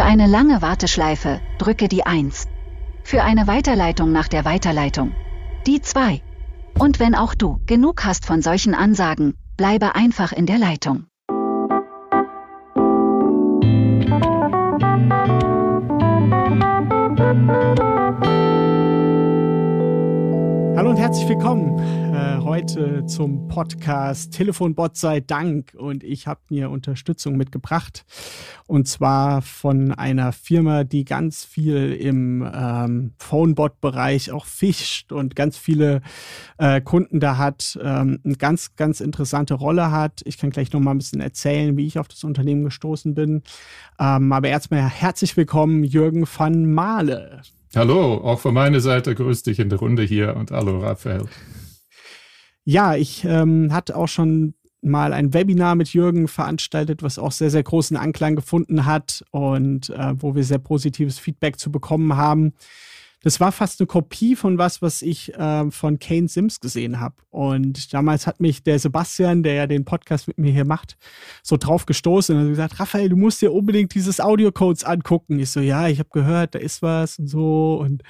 Für 0.00 0.06
eine 0.06 0.26
lange 0.26 0.62
Warteschleife 0.62 1.42
drücke 1.58 1.86
die 1.86 2.06
1. 2.06 2.48
Für 3.04 3.22
eine 3.22 3.46
Weiterleitung 3.46 4.12
nach 4.12 4.28
der 4.28 4.46
Weiterleitung 4.46 5.12
die 5.66 5.82
2. 5.82 6.22
Und 6.78 7.00
wenn 7.00 7.14
auch 7.14 7.34
du 7.34 7.60
genug 7.66 8.02
hast 8.06 8.24
von 8.24 8.40
solchen 8.40 8.74
Ansagen, 8.74 9.34
bleibe 9.58 9.94
einfach 9.94 10.32
in 10.32 10.46
der 10.46 10.56
Leitung. 10.56 11.04
Hallo 20.76 20.88
und 20.88 20.96
herzlich 20.96 21.28
willkommen 21.28 21.78
äh, 22.20 22.38
heute 22.42 23.06
zum 23.06 23.48
Podcast 23.48 24.32
Telefonbot 24.32 24.96
sei 24.96 25.20
Dank 25.20 25.74
und 25.76 26.04
ich 26.04 26.26
habe 26.26 26.40
mir 26.50 26.68
Unterstützung 26.68 27.36
mitgebracht 27.36 28.04
und 28.66 28.86
zwar 28.88 29.40
von 29.40 29.92
einer 29.92 30.32
Firma, 30.32 30.84
die 30.84 31.04
ganz 31.04 31.44
viel 31.44 31.92
im 31.94 32.46
ähm, 32.54 33.12
Phonebot-Bereich 33.18 34.32
auch 34.32 34.44
fischt 34.44 35.12
und 35.12 35.34
ganz 35.34 35.56
viele 35.56 36.02
äh, 36.58 36.80
Kunden 36.82 37.20
da 37.20 37.38
hat, 37.38 37.78
ähm, 37.82 38.20
eine 38.22 38.36
ganz, 38.36 38.76
ganz 38.76 39.00
interessante 39.00 39.54
Rolle 39.54 39.90
hat. 39.90 40.20
Ich 40.24 40.36
kann 40.36 40.50
gleich 40.50 40.72
noch 40.72 40.80
mal 40.80 40.90
ein 40.90 40.98
bisschen 40.98 41.20
erzählen, 41.20 41.76
wie 41.76 41.86
ich 41.86 41.98
auf 41.98 42.08
das 42.08 42.24
Unternehmen 42.24 42.64
gestoßen 42.64 43.14
bin. 43.14 43.42
Ähm, 43.98 44.32
aber 44.32 44.48
erstmal 44.48 44.82
herzlich 44.82 45.36
willkommen, 45.36 45.84
Jürgen 45.84 46.26
van 46.26 46.72
Mahle. 46.72 47.42
Hallo, 47.74 48.14
auch 48.16 48.40
von 48.40 48.52
meiner 48.52 48.80
Seite 48.80 49.14
grüß 49.14 49.42
dich 49.44 49.58
in 49.58 49.70
der 49.70 49.78
Runde 49.78 50.02
hier 50.02 50.36
und 50.36 50.50
hallo 50.50 50.80
Raphael. 50.80 51.26
Ja, 52.70 52.94
ich 52.94 53.24
ähm, 53.24 53.72
hatte 53.72 53.96
auch 53.96 54.06
schon 54.06 54.54
mal 54.80 55.12
ein 55.12 55.34
Webinar 55.34 55.74
mit 55.74 55.92
Jürgen 55.92 56.28
veranstaltet, 56.28 57.02
was 57.02 57.18
auch 57.18 57.32
sehr, 57.32 57.50
sehr 57.50 57.64
großen 57.64 57.96
Anklang 57.96 58.36
gefunden 58.36 58.86
hat 58.86 59.24
und 59.32 59.90
äh, 59.90 60.12
wo 60.14 60.36
wir 60.36 60.44
sehr 60.44 60.60
positives 60.60 61.18
Feedback 61.18 61.58
zu 61.58 61.72
bekommen 61.72 62.16
haben 62.16 62.52
das 63.22 63.38
war 63.38 63.52
fast 63.52 63.80
eine 63.80 63.86
Kopie 63.86 64.34
von 64.34 64.56
was, 64.56 64.80
was 64.80 65.02
ich 65.02 65.34
äh, 65.34 65.70
von 65.70 65.98
Kane 65.98 66.28
Sims 66.28 66.60
gesehen 66.60 67.00
habe. 67.00 67.16
Und 67.28 67.92
damals 67.92 68.26
hat 68.26 68.40
mich 68.40 68.62
der 68.62 68.78
Sebastian, 68.78 69.42
der 69.42 69.54
ja 69.54 69.66
den 69.66 69.84
Podcast 69.84 70.26
mit 70.26 70.38
mir 70.38 70.50
hier 70.50 70.64
macht, 70.64 70.96
so 71.42 71.56
drauf 71.56 71.84
gestoßen 71.84 72.34
und 72.34 72.42
hat 72.42 72.48
gesagt, 72.48 72.80
Raphael, 72.80 73.10
du 73.10 73.16
musst 73.16 73.42
dir 73.42 73.52
unbedingt 73.52 73.94
dieses 73.94 74.20
Audiocodes 74.20 74.84
angucken. 74.84 75.38
Ich 75.38 75.50
so, 75.50 75.60
ja, 75.60 75.88
ich 75.88 75.98
habe 75.98 76.08
gehört, 76.12 76.54
da 76.54 76.58
ist 76.58 76.80
was 76.80 77.18
und 77.18 77.26
so. 77.26 77.78
Und 77.80 78.02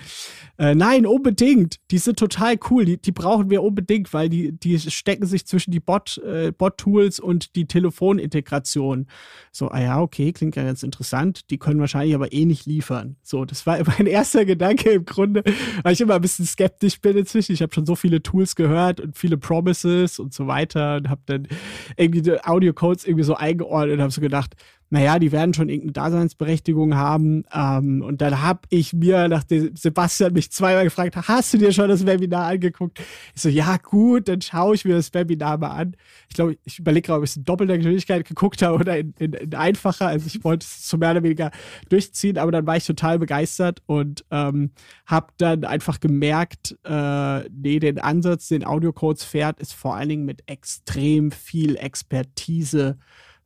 äh, 0.59 0.75
nein, 0.75 1.07
unbedingt. 1.07 1.77
Die 1.91 1.99
sind 1.99 2.19
total 2.19 2.57
cool. 2.71 2.85
Die, 2.85 2.97
die 2.97 3.13
brauchen 3.13 3.51
wir 3.51 3.63
unbedingt, 3.63 4.15
weil 4.15 4.29
die, 4.29 4.53
die 4.53 4.79
stecken 4.79 5.27
sich 5.27 5.45
zwischen 5.45 5.73
die 5.73 5.81
Bot, 5.81 6.19
äh, 6.19 6.53
Bot-Tools 6.53 7.19
und 7.19 7.57
die 7.57 7.67
Telefonintegration. 7.67 9.07
So, 9.51 9.69
ah 9.69 9.81
ja, 9.81 10.01
okay, 10.01 10.33
klingt 10.33 10.55
ja 10.55 10.63
ganz 10.63 10.85
interessant. 10.85 11.51
Die 11.51 11.59
können 11.59 11.81
wahrscheinlich 11.81 12.15
aber 12.15 12.33
eh 12.33 12.45
nicht 12.45 12.67
liefern. 12.67 13.17
So, 13.25 13.45
das 13.45 13.67
war 13.67 13.79
mein 13.99 14.07
erster 14.07 14.45
Gedanke 14.45 15.00
im 15.01 15.05
Grunde, 15.05 15.43
weil 15.83 15.93
ich 15.93 16.01
immer 16.01 16.15
ein 16.15 16.21
bisschen 16.21 16.47
skeptisch 16.47 17.01
bin 17.01 17.17
inzwischen. 17.17 17.53
Ich 17.53 17.63
habe 17.63 17.75
schon 17.75 17.87
so 17.87 17.97
viele 17.97 18.23
Tools 18.23 18.55
gehört 18.55 19.01
und 19.01 19.19
viele 19.19 19.37
Promises 19.37 20.19
und 20.19 20.33
so 20.33 20.47
weiter 20.47 20.97
und 20.97 21.11
habe 21.11 21.23
dann 21.27 21.49
irgendwie 21.97 22.23
Audio-Codes 22.43 23.05
irgendwie 23.05 23.25
so 23.25 23.35
eingeordnet 23.35 23.97
und 23.97 24.03
habe 24.03 24.13
so 24.13 24.21
gedacht, 24.21 24.55
naja, 24.93 25.21
die 25.21 25.31
werden 25.31 25.55
schon 25.55 25.69
irgendeine 25.69 25.93
Daseinsberechtigung 25.93 26.97
haben. 26.97 27.45
Ähm, 27.55 28.03
und 28.03 28.21
dann 28.21 28.43
habe 28.43 28.61
ich 28.71 28.93
mir, 28.93 29.29
nachdem 29.29 29.75
Sebastian 29.77 30.33
mich 30.33 30.51
zweimal 30.51 30.83
gefragt 30.83 31.15
hat, 31.15 31.29
hast 31.29 31.55
du 31.55 31.59
dir 31.59 31.73
schon 31.73 31.89
das 31.89 32.05
Webinar 32.07 32.49
angeguckt? 32.49 32.99
Ich 33.35 33.41
so, 33.41 33.49
ja 33.49 33.77
gut, 33.77 34.27
dann 34.27 34.41
schaue 34.41 34.75
ich 34.75 34.85
mir 34.85 34.97
das 34.97 35.15
Webinar 35.15 35.59
mal 35.59 35.71
an. 35.71 35.97
Ich 36.29 36.35
glaube, 36.35 36.57
ich 36.65 36.81
überlege 36.81 37.07
gerade, 37.07 37.19
ob 37.19 37.25
ich 37.25 37.31
es 37.31 37.37
in 37.37 37.45
doppelter 37.45 37.77
Geschwindigkeit 37.79 38.27
geguckt 38.27 38.63
habe 38.63 38.81
oder 38.81 38.99
in, 38.99 39.15
in, 39.19 39.33
in 39.33 39.55
einfacher. 39.55 40.09
Also 40.09 40.27
ich 40.27 40.43
wollte 40.43 40.67
es 40.67 40.89
so 40.89 40.97
mehr 40.97 41.13
oder 41.13 41.23
weniger 41.23 41.53
durchziehen, 41.89 42.37
aber 42.37 42.51
dann 42.51 42.67
war 42.67 42.77
ich 42.77 42.85
total 42.85 43.21
begeistert 43.21 43.83
und 43.87 44.25
ähm, 44.33 44.73
habe 45.07 45.29
dann 45.37 45.65
einfach 45.65 46.01
gemerkt, 46.01 46.77
äh, 46.85 47.49
nee, 47.51 47.79
den 47.79 48.01
Ansatz, 48.01 48.49
den 48.49 48.67
Audiocodes 48.67 49.23
fährt, 49.23 49.61
ist 49.61 49.73
vor 49.73 49.95
allen 49.95 50.09
Dingen 50.09 50.25
mit 50.25 50.43
extrem 50.47 51.31
viel 51.31 51.77
Expertise 51.77 52.99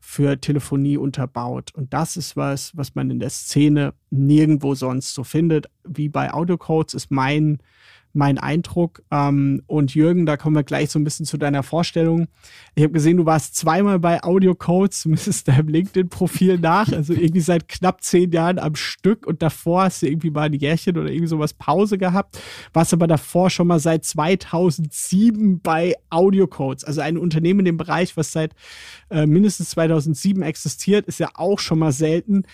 für 0.06 0.38
Telefonie 0.38 0.98
unterbaut. 0.98 1.74
Und 1.74 1.92
das 1.94 2.16
ist 2.16 2.36
was, 2.36 2.76
was 2.76 2.94
man 2.94 3.10
in 3.10 3.18
der 3.18 3.30
Szene 3.30 3.94
nirgendwo 4.10 4.74
sonst 4.74 5.14
so 5.14 5.24
findet. 5.24 5.66
Wie 5.82 6.08
bei 6.08 6.32
Audiocodes 6.32 6.94
ist 6.94 7.10
mein 7.10 7.58
mein 8.14 8.38
Eindruck. 8.38 9.02
Ähm, 9.10 9.62
und 9.66 9.94
Jürgen, 9.94 10.24
da 10.26 10.36
kommen 10.36 10.56
wir 10.56 10.62
gleich 10.62 10.90
so 10.90 10.98
ein 10.98 11.04
bisschen 11.04 11.26
zu 11.26 11.36
deiner 11.36 11.62
Vorstellung. 11.62 12.28
Ich 12.74 12.82
habe 12.82 12.92
gesehen, 12.92 13.16
du 13.16 13.26
warst 13.26 13.56
zweimal 13.56 13.98
bei 13.98 14.22
Audio 14.22 14.54
Codes, 14.54 15.00
zumindest 15.02 15.48
deinem 15.48 15.68
LinkedIn-Profil 15.68 16.58
nach, 16.58 16.90
also 16.92 17.12
irgendwie 17.12 17.40
seit 17.40 17.68
knapp 17.68 18.02
zehn 18.02 18.32
Jahren 18.32 18.58
am 18.58 18.74
Stück 18.76 19.26
und 19.26 19.42
davor 19.42 19.84
hast 19.84 20.02
du 20.02 20.06
irgendwie 20.06 20.30
mal 20.30 20.42
ein 20.42 20.52
Jährchen 20.52 20.96
oder 20.96 21.10
irgendwie 21.10 21.28
sowas 21.28 21.52
Pause 21.52 21.98
gehabt, 21.98 22.38
warst 22.72 22.92
aber 22.92 23.06
davor 23.06 23.50
schon 23.50 23.66
mal 23.66 23.80
seit 23.80 24.04
2007 24.04 25.60
bei 25.60 25.94
Audio 26.10 26.46
Codes, 26.46 26.84
also 26.84 27.00
ein 27.00 27.18
Unternehmen 27.18 27.60
in 27.60 27.66
dem 27.66 27.76
Bereich, 27.76 28.16
was 28.16 28.32
seit 28.32 28.54
äh, 29.10 29.26
mindestens 29.26 29.70
2007 29.70 30.42
existiert, 30.42 31.06
ist 31.06 31.18
ja 31.18 31.30
auch 31.34 31.58
schon 31.58 31.78
mal 31.78 31.92
selten. 31.92 32.44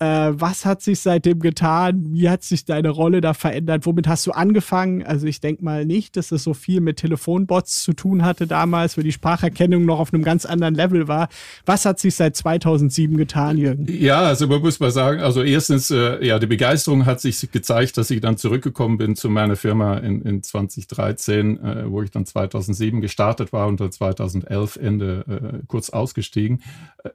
Äh, 0.00 0.32
was 0.32 0.64
hat 0.64 0.82
sich 0.82 1.00
seitdem 1.00 1.38
getan? 1.38 2.12
Wie 2.12 2.28
hat 2.28 2.42
sich 2.42 2.64
deine 2.64 2.90
Rolle 2.90 3.20
da 3.20 3.32
verändert? 3.32 3.86
Womit 3.86 4.08
hast 4.08 4.26
du 4.26 4.32
angefangen? 4.32 5.04
Also 5.04 5.26
ich 5.26 5.40
denke 5.40 5.64
mal 5.64 5.84
nicht, 5.84 6.16
dass 6.16 6.32
es 6.32 6.42
so 6.42 6.52
viel 6.52 6.80
mit 6.80 6.96
Telefonbots 6.96 7.84
zu 7.84 7.92
tun 7.92 8.24
hatte 8.24 8.46
damals, 8.46 8.98
wo 8.98 9.02
die 9.02 9.12
Spracherkennung 9.12 9.84
noch 9.84 10.00
auf 10.00 10.12
einem 10.12 10.24
ganz 10.24 10.46
anderen 10.46 10.74
Level 10.74 11.06
war. 11.06 11.28
Was 11.64 11.84
hat 11.84 12.00
sich 12.00 12.16
seit 12.16 12.34
2007 12.36 13.16
getan, 13.16 13.56
Jürgen? 13.56 13.86
Ja, 13.88 14.22
also 14.22 14.48
man 14.48 14.60
muss 14.60 14.80
mal 14.80 14.90
sagen, 14.90 15.20
also 15.20 15.42
erstens, 15.42 15.90
äh, 15.92 16.24
ja, 16.26 16.40
die 16.40 16.46
Begeisterung 16.46 17.06
hat 17.06 17.20
sich 17.20 17.50
gezeigt, 17.52 17.96
dass 17.96 18.10
ich 18.10 18.20
dann 18.20 18.36
zurückgekommen 18.36 18.98
bin 18.98 19.14
zu 19.14 19.30
meiner 19.30 19.56
Firma 19.56 19.98
in, 19.98 20.22
in 20.22 20.42
2013, 20.42 21.62
äh, 21.62 21.90
wo 21.90 22.02
ich 22.02 22.10
dann 22.10 22.26
2007 22.26 23.00
gestartet 23.00 23.52
war 23.52 23.68
und 23.68 23.80
dann 23.80 23.92
2011 23.92 24.76
Ende 24.76 25.24
äh, 25.28 25.66
kurz 25.68 25.90
ausgestiegen. 25.90 26.62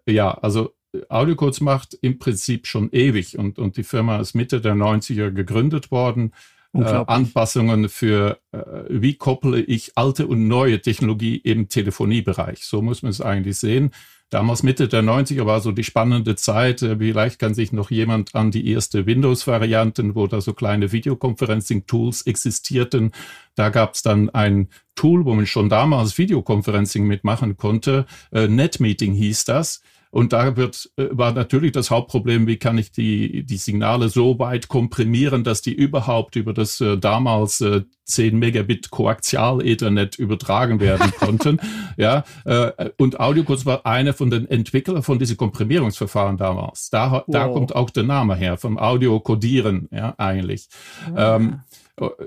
Äh, 0.05 0.13
ja, 0.13 0.31
also 0.31 0.71
Audiocodes 1.07 1.61
macht 1.61 1.97
im 2.01 2.19
Prinzip 2.19 2.67
schon 2.67 2.89
ewig 2.91 3.37
und, 3.37 3.59
und 3.59 3.77
die 3.77 3.83
Firma 3.83 4.19
ist 4.19 4.33
Mitte 4.33 4.61
der 4.61 4.75
90er 4.75 5.31
gegründet 5.31 5.91
worden. 5.91 6.33
Äh, 6.71 6.83
Anpassungen 6.83 7.89
für, 7.89 8.39
äh, 8.51 8.59
wie 8.89 9.15
kopple 9.15 9.59
ich 9.59 9.93
alte 9.95 10.27
und 10.27 10.47
neue 10.47 10.79
Technologie 10.81 11.35
im 11.37 11.67
Telefoniebereich. 11.67 12.63
So 12.63 12.83
muss 12.83 13.01
man 13.01 13.09
es 13.09 13.21
eigentlich 13.21 13.57
sehen. 13.57 13.91
Damals 14.29 14.61
Mitte 14.61 14.87
der 14.87 15.01
90er 15.01 15.47
war 15.47 15.59
so 15.59 15.71
die 15.71 15.83
spannende 15.83 16.35
Zeit. 16.35 16.83
Äh, 16.83 16.97
vielleicht 16.97 17.39
kann 17.39 17.55
sich 17.55 17.71
noch 17.71 17.89
jemand 17.89 18.35
an 18.35 18.51
die 18.51 18.71
erste 18.71 19.07
Windows-Varianten, 19.07 20.13
wo 20.13 20.27
da 20.27 20.41
so 20.41 20.53
kleine 20.53 20.91
Videoconferencing-Tools 20.91 22.27
existierten. 22.27 23.13
Da 23.55 23.69
gab 23.69 23.95
es 23.95 24.03
dann 24.03 24.29
ein 24.29 24.69
Tool, 24.93 25.25
wo 25.25 25.33
man 25.33 25.47
schon 25.47 25.69
damals 25.69 26.19
Videoconferencing 26.19 27.07
mitmachen 27.07 27.57
konnte. 27.57 28.05
Äh, 28.31 28.47
NetMeeting 28.47 29.13
hieß 29.13 29.45
das. 29.45 29.81
Und 30.11 30.33
da 30.33 30.55
wird, 30.57 30.89
äh, 30.97 31.07
war 31.11 31.33
natürlich 31.33 31.71
das 31.71 31.91
Hauptproblem, 31.91 32.47
wie 32.47 32.57
kann 32.57 32.77
ich 32.77 32.91
die, 32.91 33.43
die 33.43 33.57
Signale 33.57 34.09
so 34.09 34.39
weit 34.39 34.67
komprimieren, 34.67 35.43
dass 35.43 35.61
die 35.61 35.73
überhaupt 35.73 36.35
über 36.35 36.53
das 36.53 36.81
äh, 36.81 36.97
damals 36.97 37.61
äh, 37.61 37.83
10 38.09 38.37
Megabit 38.37 38.89
Koaxial 38.91 39.65
Ethernet 39.65 40.17
übertragen 40.17 40.79
werden 40.79 41.11
konnten. 41.19 41.59
ja, 41.97 42.23
äh, 42.45 42.89
und 42.97 43.19
AudioCodes 43.19 43.65
war 43.65 43.85
einer 43.85 44.13
von 44.13 44.29
den 44.29 44.49
Entwicklern 44.49 45.03
von 45.03 45.19
diesen 45.19 45.37
Komprimierungsverfahren 45.37 46.37
damals. 46.37 46.89
Da, 46.89 47.11
wow. 47.11 47.23
da 47.27 47.47
kommt 47.47 47.75
auch 47.75 47.89
der 47.89 48.03
Name 48.03 48.35
her, 48.35 48.57
vom 48.57 48.77
Audio-Codieren, 48.77 49.89
ja, 49.91 50.15
eigentlich. 50.17 50.67
Ah. 51.15 51.35
Ähm, 51.35 51.61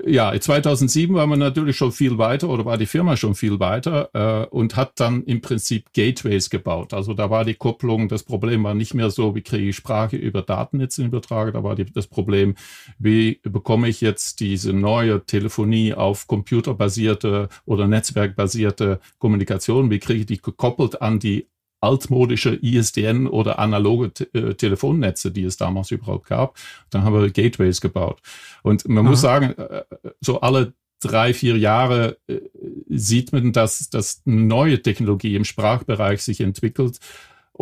ja, 0.06 0.38
2007 0.38 1.15
war 1.15 1.26
man 1.26 1.38
natürlich 1.38 1.76
schon 1.76 1.93
viel 1.93 2.19
weiter 2.19 2.49
oder 2.49 2.64
war 2.64 2.78
die 2.78 2.87
Firma 2.87 3.16
schon 3.16 3.34
viel 3.34 3.59
weiter 3.60 4.10
äh, 4.12 4.47
und 4.54 4.76
hat 4.76 5.00
dann 5.00 5.25
im 5.25 5.41
Prinzip 5.41 5.93
Gateways 5.93 6.50
gebaut. 6.50 6.93
Also 6.93 7.14
da 7.14 7.31
war 7.31 7.44
die 7.44 7.55
Kupplung, 7.55 8.08
das 8.08 8.23
Problem 8.23 8.64
war 8.64 8.75
nicht 8.75 8.94
mehr 8.94 9.11
so, 9.11 9.35
wie 9.35 9.43
kriege 9.43 9.69
ich 9.69 9.76
Sprache 9.76 10.17
über 10.17 10.43
Datennetze 10.43 11.05
übertragen, 11.05 11.52
da 11.52 11.64
war 11.64 11.75
die, 11.75 11.87
das 11.87 12.06
Problem, 12.06 12.55
wie 12.99 13.40
bekomme 13.43 13.88
ich 13.88 14.00
jetzt 14.00 14.40
diese 14.40 14.73
neue 14.73 15.25
Telefonie 15.25 15.71
auf 15.94 16.26
computerbasierte 16.26 17.48
oder 17.64 17.88
netzwerkbasierte 17.88 19.00
Kommunikation, 19.19 19.90
wie 19.90 19.98
kriege 19.98 20.20
ich 20.20 20.26
die 20.26 20.40
gekoppelt 20.40 21.00
an 21.00 21.19
die 21.19 21.48
altmodische 21.80 22.54
ISDN 22.62 23.26
oder 23.26 23.58
analoge 23.58 24.12
äh, 24.32 24.54
Telefonnetze, 24.54 25.32
die 25.32 25.44
es 25.44 25.56
damals 25.56 25.90
überhaupt 25.90 26.28
gab. 26.28 26.56
Dann 26.90 27.02
haben 27.02 27.20
wir 27.20 27.30
Gateways 27.30 27.80
gebaut. 27.80 28.20
Und 28.62 28.88
man 28.88 29.04
Aha. 29.04 29.10
muss 29.10 29.20
sagen, 29.20 29.54
äh, 29.58 29.82
so 30.20 30.40
alle 30.40 30.74
drei, 31.00 31.34
vier 31.34 31.58
Jahre 31.58 32.18
äh, 32.28 32.40
sieht 32.88 33.32
man, 33.32 33.52
dass, 33.52 33.90
dass 33.90 34.22
neue 34.25 34.80
Technologie 34.80 35.34
im 35.34 35.44
Sprachbereich 35.44 36.22
sich 36.22 36.40
entwickelt 36.40 37.00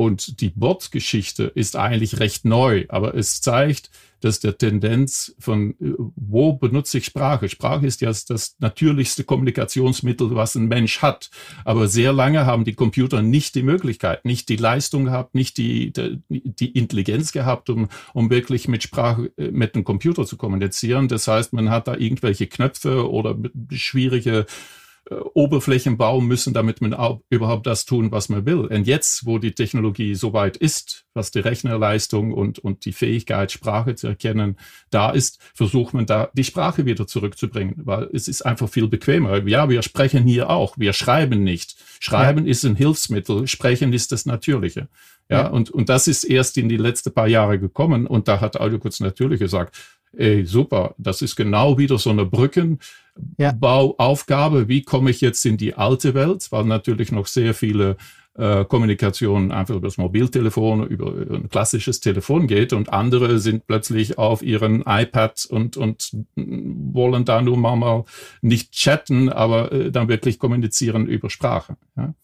Und 0.01 0.41
die 0.41 0.49
Bot-Geschichte 0.49 1.53
ist 1.55 1.77
eigentlich 1.77 2.21
recht 2.21 2.47
neu, 2.47 2.87
aber 2.89 3.15
es 3.15 3.43
zeigt, 3.43 3.91
dass 4.21 4.41
der 4.41 4.57
Tendenz 4.57 5.37
von, 5.39 5.73
äh, 5.73 5.93
wo 6.17 6.55
benutze 6.55 6.97
ich 6.97 7.05
Sprache? 7.05 7.51
Sprache 7.51 7.87
ist 7.87 8.01
ja 8.01 8.09
das 8.09 8.57
natürlichste 8.61 9.25
Kommunikationsmittel, 9.25 10.35
was 10.35 10.55
ein 10.55 10.69
Mensch 10.69 11.03
hat. 11.03 11.29
Aber 11.67 11.87
sehr 11.87 12.15
lange 12.15 12.47
haben 12.47 12.65
die 12.65 12.73
Computer 12.73 13.21
nicht 13.21 13.55
die 13.55 13.63
Möglichkeit, 13.63 14.25
nicht 14.25 14.49
die 14.49 14.57
Leistung 14.57 15.05
gehabt, 15.05 15.35
nicht 15.35 15.59
die, 15.59 15.93
die, 15.93 16.23
die 16.31 16.71
Intelligenz 16.71 17.33
gehabt, 17.33 17.69
um, 17.69 17.91
um 18.15 18.31
wirklich 18.31 18.69
mit 18.69 18.83
Sprache, 18.83 19.31
äh, 19.37 19.51
mit 19.51 19.75
dem 19.75 19.85
Computer 19.85 20.25
zu 20.25 20.39
kommunizieren. 20.39 21.09
Das 21.09 21.29
heißt, 21.29 21.53
man 21.53 21.69
hat 21.69 21.89
da 21.89 21.95
irgendwelche 21.95 22.47
Knöpfe 22.47 23.11
oder 23.11 23.37
schwierige 23.71 24.47
äh, 25.09 25.15
Oberflächen 25.35 25.97
bauen 25.97 26.27
müssen, 26.27 26.53
damit 26.53 26.81
man 26.81 26.95
überhaupt 27.31 27.67
das 27.67 27.85
tun, 27.85 28.13
was 28.13 28.29
man 28.29 28.45
will. 28.45 28.67
Und 28.67 28.87
jetzt, 28.87 29.25
wo 29.25 29.39
die 29.39 29.53
Technologie 29.53 30.15
so 30.15 30.33
weit 30.33 30.57
ist, 30.57 31.07
was 31.15 31.31
die 31.31 31.41
Rechnerleistung 31.41 32.33
und, 32.33 32.59
und 32.59 32.85
die 32.85 32.93
Fähigkeit, 32.93 33.51
Sprache 33.51 33.95
zu 33.95 34.09
erkennen, 34.09 34.57
da 34.91 35.11
ist, 35.11 35.41
versucht 35.55 35.95
man 35.95 36.07
da 36.07 36.31
die 36.35 36.45
Sprache 36.45 36.85
wieder 36.85 37.07
zurückzubringen, 37.07 37.75
weil 37.79 38.09
es 38.13 38.29
ist 38.29 38.43
einfach 38.43 38.69
viel 38.69 38.89
bequemer. 38.89 39.47
Ja, 39.47 39.69
wir 39.69 39.83
sprechen 39.83 40.25
hier 40.25 40.51
auch, 40.51 40.77
wir 40.77 40.93
schreiben 40.93 41.43
nicht. 41.43 41.77
Schreiben 42.01 42.45
ja. 42.45 42.51
ist 42.51 42.65
ein 42.65 42.77
Hilfsmittel, 42.77 43.47
sprechen 43.47 43.93
ist 43.93 44.13
das 44.13 44.27
Natürliche. 44.27 44.89
Ja, 45.31 45.43
ja, 45.43 45.47
Und, 45.47 45.71
und 45.71 45.89
das 45.89 46.09
ist 46.09 46.25
erst 46.25 46.59
in 46.59 46.69
die 46.69 46.77
letzten 46.77 47.13
paar 47.13 47.29
Jahre 47.29 47.59
gekommen 47.59 48.07
und 48.07 48.27
da 48.27 48.41
hat 48.41 48.59
Audiokurz 48.61 48.99
natürlich 48.99 49.39
gesagt, 49.39 49.77
ey, 50.17 50.45
super, 50.45 50.95
das 50.99 51.23
ist 51.23 51.37
genau 51.37 51.79
wieder 51.79 51.99
so 51.99 52.11
eine 52.11 52.27
Brückenbauaufgabe. 52.27 54.61
Ja. 54.61 54.69
Wie 54.69 54.83
komme 54.83 55.11
ich 55.11 55.21
jetzt 55.21 55.45
in 55.47 55.57
die 55.57 55.75
alte 55.75 56.15
Welt? 56.15 56.47
Weil 56.51 56.65
natürlich 56.65 57.13
noch 57.13 57.27
sehr 57.27 57.55
viele 57.55 57.97
äh, 58.35 58.65
Kommunikation 58.65 59.53
einfach 59.53 59.75
über 59.75 59.89
das 59.89 59.99
Mobiltelefon, 59.99 60.87
über 60.87 61.35
ein 61.35 61.49
klassisches 61.49 62.01
Telefon 62.01 62.47
geht 62.47 62.73
und 62.73 62.93
andere 62.93 63.39
sind 63.39 63.67
plötzlich 63.67 64.19
auf 64.19 64.43
ihren 64.43 64.83
iPad 64.87 65.47
und, 65.51 65.77
und 65.77 66.17
wollen 66.37 67.25
da 67.25 67.43
nur 67.43 67.57
mal 67.57 68.05
nicht 68.41 68.73
chatten, 68.73 69.29
aber 69.29 69.73
äh, 69.73 69.91
dann 69.91 70.09
wirklich 70.09 70.39
kommunizieren 70.39 71.07
über 71.07 71.29
Sprache. 71.29 71.77
Ja? 71.97 72.15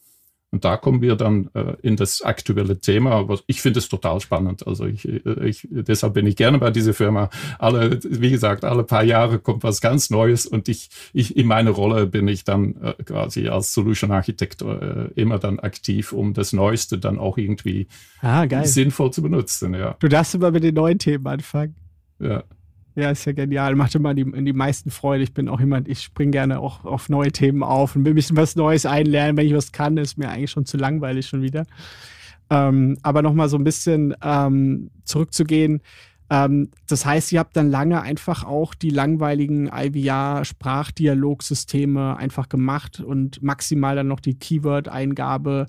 Und 0.57 0.65
da 0.65 0.79
kommen 0.79 1.03
wir 1.03 1.17
dann 1.17 1.51
äh, 1.53 1.75
in 1.83 1.97
das 1.97 2.23
aktuelle 2.23 2.81
Thema. 2.81 3.29
Was, 3.29 3.45
ich 3.47 3.61
finde 3.61 3.79
es 3.79 3.91
total 3.91 4.23
spannend. 4.23 4.67
Also 4.67 4.87
ich, 4.87 5.07
äh, 5.07 5.47
ich, 5.47 5.69
deshalb 5.71 6.15
bin 6.15 6.27
ich 6.27 6.35
gerne 6.35 6.57
bei 6.57 6.71
dieser 6.71 6.95
Firma. 6.95 7.29
Alle, 7.59 8.01
wie 8.03 8.31
gesagt, 8.31 8.65
alle 8.65 8.83
paar 8.83 9.05
Jahre 9.05 9.39
kommt 9.39 9.65
was 9.65 9.83
ganz 9.83 10.09
Neues 10.09 10.47
und 10.47 10.71
ich, 10.71 10.89
ich 11.13 11.37
in 11.37 11.47
meiner 11.47 11.73
Rolle 11.73 12.07
bin 12.07 12.27
ich 12.27 12.45
dann 12.45 12.75
äh, 12.81 12.95
quasi 13.05 13.49
als 13.49 13.75
Solution 13.75 14.11
Architect 14.13 14.63
äh, 14.63 15.09
immer 15.15 15.39
dann 15.39 15.61
aktiv, 15.61 16.15
um 16.15 16.33
das 16.33 16.55
Neueste 16.55 16.97
dann 16.97 17.19
auch 17.19 17.37
irgendwie 17.37 17.89
ah, 18.23 18.47
sinnvoll 18.65 19.13
zu 19.13 19.21
benutzen. 19.21 19.75
Ja. 19.75 19.97
Du 19.99 20.09
darfst 20.09 20.35
immer 20.35 20.53
mit 20.53 20.65
den 20.65 20.75
neuen 20.75 20.99
Themen 20.99 21.27
anfangen. 21.27 21.75
Ja. 22.19 22.45
Ja, 22.97 23.11
ist 23.11 23.27
ja 23.27 23.33
genial. 23.33 23.77
Macht 23.77 23.95
immer 23.95 24.15
die, 24.15 24.25
die 24.25 24.55
meisten 24.55 24.91
Freude. 24.91 25.23
Ich 25.23 25.35
bin 25.35 25.51
auch 25.51 25.61
jemand, 25.61 25.87
ich 25.87 26.01
springe 26.01 26.31
gerne 26.31 26.61
auch 26.61 26.87
auf 26.87 27.11
neue 27.11 27.31
Themen 27.31 27.63
auf 27.63 27.95
und 27.95 28.07
will 28.07 28.13
ein 28.13 28.17
bisschen 28.17 28.39
was 28.39 28.57
Neues 28.57 28.87
einlernen. 28.87 29.37
Wenn 29.37 29.47
ich 29.47 29.55
was 29.55 29.71
kann, 29.71 29.99
ist 29.99 30.17
mir 30.17 30.31
eigentlich 30.31 30.51
schon 30.51 30.65
zu 30.65 30.79
langweilig 30.79 31.27
schon 31.27 31.43
wieder. 31.43 31.67
Ähm, 32.49 32.97
aber 33.03 33.21
nochmal 33.21 33.51
so 33.51 33.59
ein 33.59 33.65
bisschen 33.65 34.15
ähm, 34.23 34.91
zurückzugehen. 35.05 35.83
Ähm, 36.31 36.71
das 36.89 37.05
heißt, 37.05 37.33
ihr 37.33 37.41
habt 37.41 37.55
dann 37.55 37.71
lange 37.71 38.01
einfach 38.01 38.45
auch 38.45 38.75
die 38.75 38.89
langweiligen 38.91 39.69
IVR-Sprachdialogsysteme 39.69 42.17
einfach 42.17 42.49
gemacht 42.49 43.01
und 43.01 43.43
maximal 43.43 43.95
dann 43.95 44.09
noch 44.09 44.21
die 44.21 44.39
Keyword-Eingabe 44.39 45.67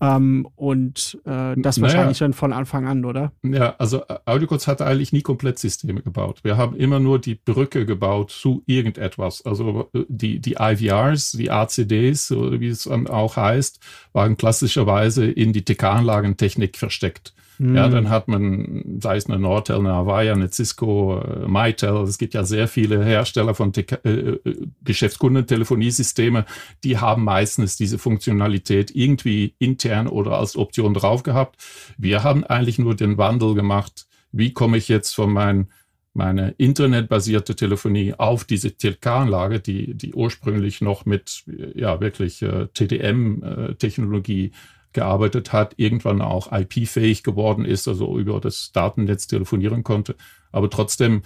ähm, 0.00 0.48
und 0.56 1.18
äh, 1.24 1.54
das 1.56 1.76
naja. 1.76 1.82
wahrscheinlich 1.82 2.18
dann 2.18 2.32
von 2.32 2.52
Anfang 2.52 2.86
an, 2.86 3.04
oder? 3.04 3.32
Ja, 3.42 3.74
also 3.78 4.02
äh, 4.08 4.18
AudioCodes 4.26 4.66
hat 4.66 4.82
eigentlich 4.82 5.12
nie 5.12 5.22
Komplettsysteme 5.22 6.02
gebaut. 6.02 6.40
Wir 6.42 6.56
haben 6.56 6.76
immer 6.76 7.00
nur 7.00 7.18
die 7.18 7.34
Brücke 7.34 7.86
gebaut 7.86 8.30
zu 8.30 8.62
irgendetwas. 8.66 9.44
Also 9.44 9.88
äh, 9.94 10.04
die, 10.08 10.40
die 10.40 10.56
IVRs, 10.60 11.32
die 11.32 11.50
ACDs, 11.50 12.30
wie 12.30 12.68
es 12.68 12.86
auch 12.86 13.36
heißt, 13.36 13.80
waren 14.12 14.36
klassischerweise 14.36 15.26
in 15.26 15.52
die 15.52 15.64
TK-Anlagentechnik 15.64 16.76
versteckt. 16.76 17.32
Mhm. 17.58 17.74
Ja, 17.74 17.88
dann 17.88 18.08
hat 18.08 18.28
man, 18.28 18.98
sei 19.00 19.16
es 19.16 19.26
eine 19.26 19.38
Nortel, 19.38 19.78
eine 19.78 19.92
Avaya, 19.92 20.32
eine 20.32 20.50
Cisco, 20.50 21.20
äh, 21.20 21.48
Mytel, 21.48 22.04
es 22.04 22.18
gibt 22.18 22.34
ja 22.34 22.44
sehr 22.44 22.68
viele 22.68 23.04
Hersteller 23.04 23.54
von 23.54 23.72
äh, 23.74 23.80
äh, 23.80 24.38
Geschäftskundentelefoniesysteme, 24.84 26.44
die 26.84 26.98
haben 26.98 27.24
meistens 27.24 27.76
diese 27.76 27.98
Funktionalität 27.98 28.94
irgendwie 28.94 29.54
intern 29.58 29.87
oder 29.90 30.38
als 30.38 30.56
Option 30.56 30.94
drauf 30.94 31.22
gehabt. 31.22 31.56
Wir 31.96 32.22
haben 32.22 32.44
eigentlich 32.44 32.78
nur 32.78 32.94
den 32.94 33.18
Wandel 33.18 33.54
gemacht, 33.54 34.06
wie 34.32 34.52
komme 34.52 34.76
ich 34.76 34.88
jetzt 34.88 35.14
von 35.14 35.32
meinen 35.32 35.68
meine 36.14 36.50
internetbasierte 36.58 37.54
Telefonie 37.54 38.14
auf 38.18 38.44
diese 38.44 38.76
TLK-Anlage, 38.76 39.60
die, 39.60 39.94
die 39.94 40.14
ursprünglich 40.14 40.80
noch 40.80 41.06
mit 41.06 41.44
ja 41.74 42.00
wirklich 42.00 42.42
äh, 42.42 42.66
TDM-Technologie 42.74 44.50
gearbeitet 44.92 45.52
hat, 45.52 45.74
irgendwann 45.76 46.20
auch 46.20 46.50
IP-fähig 46.50 47.22
geworden 47.22 47.64
ist, 47.64 47.86
also 47.86 48.18
über 48.18 48.40
das 48.40 48.72
Datennetz 48.72 49.28
telefonieren 49.28 49.84
konnte. 49.84 50.16
Aber 50.50 50.68
trotzdem, 50.70 51.22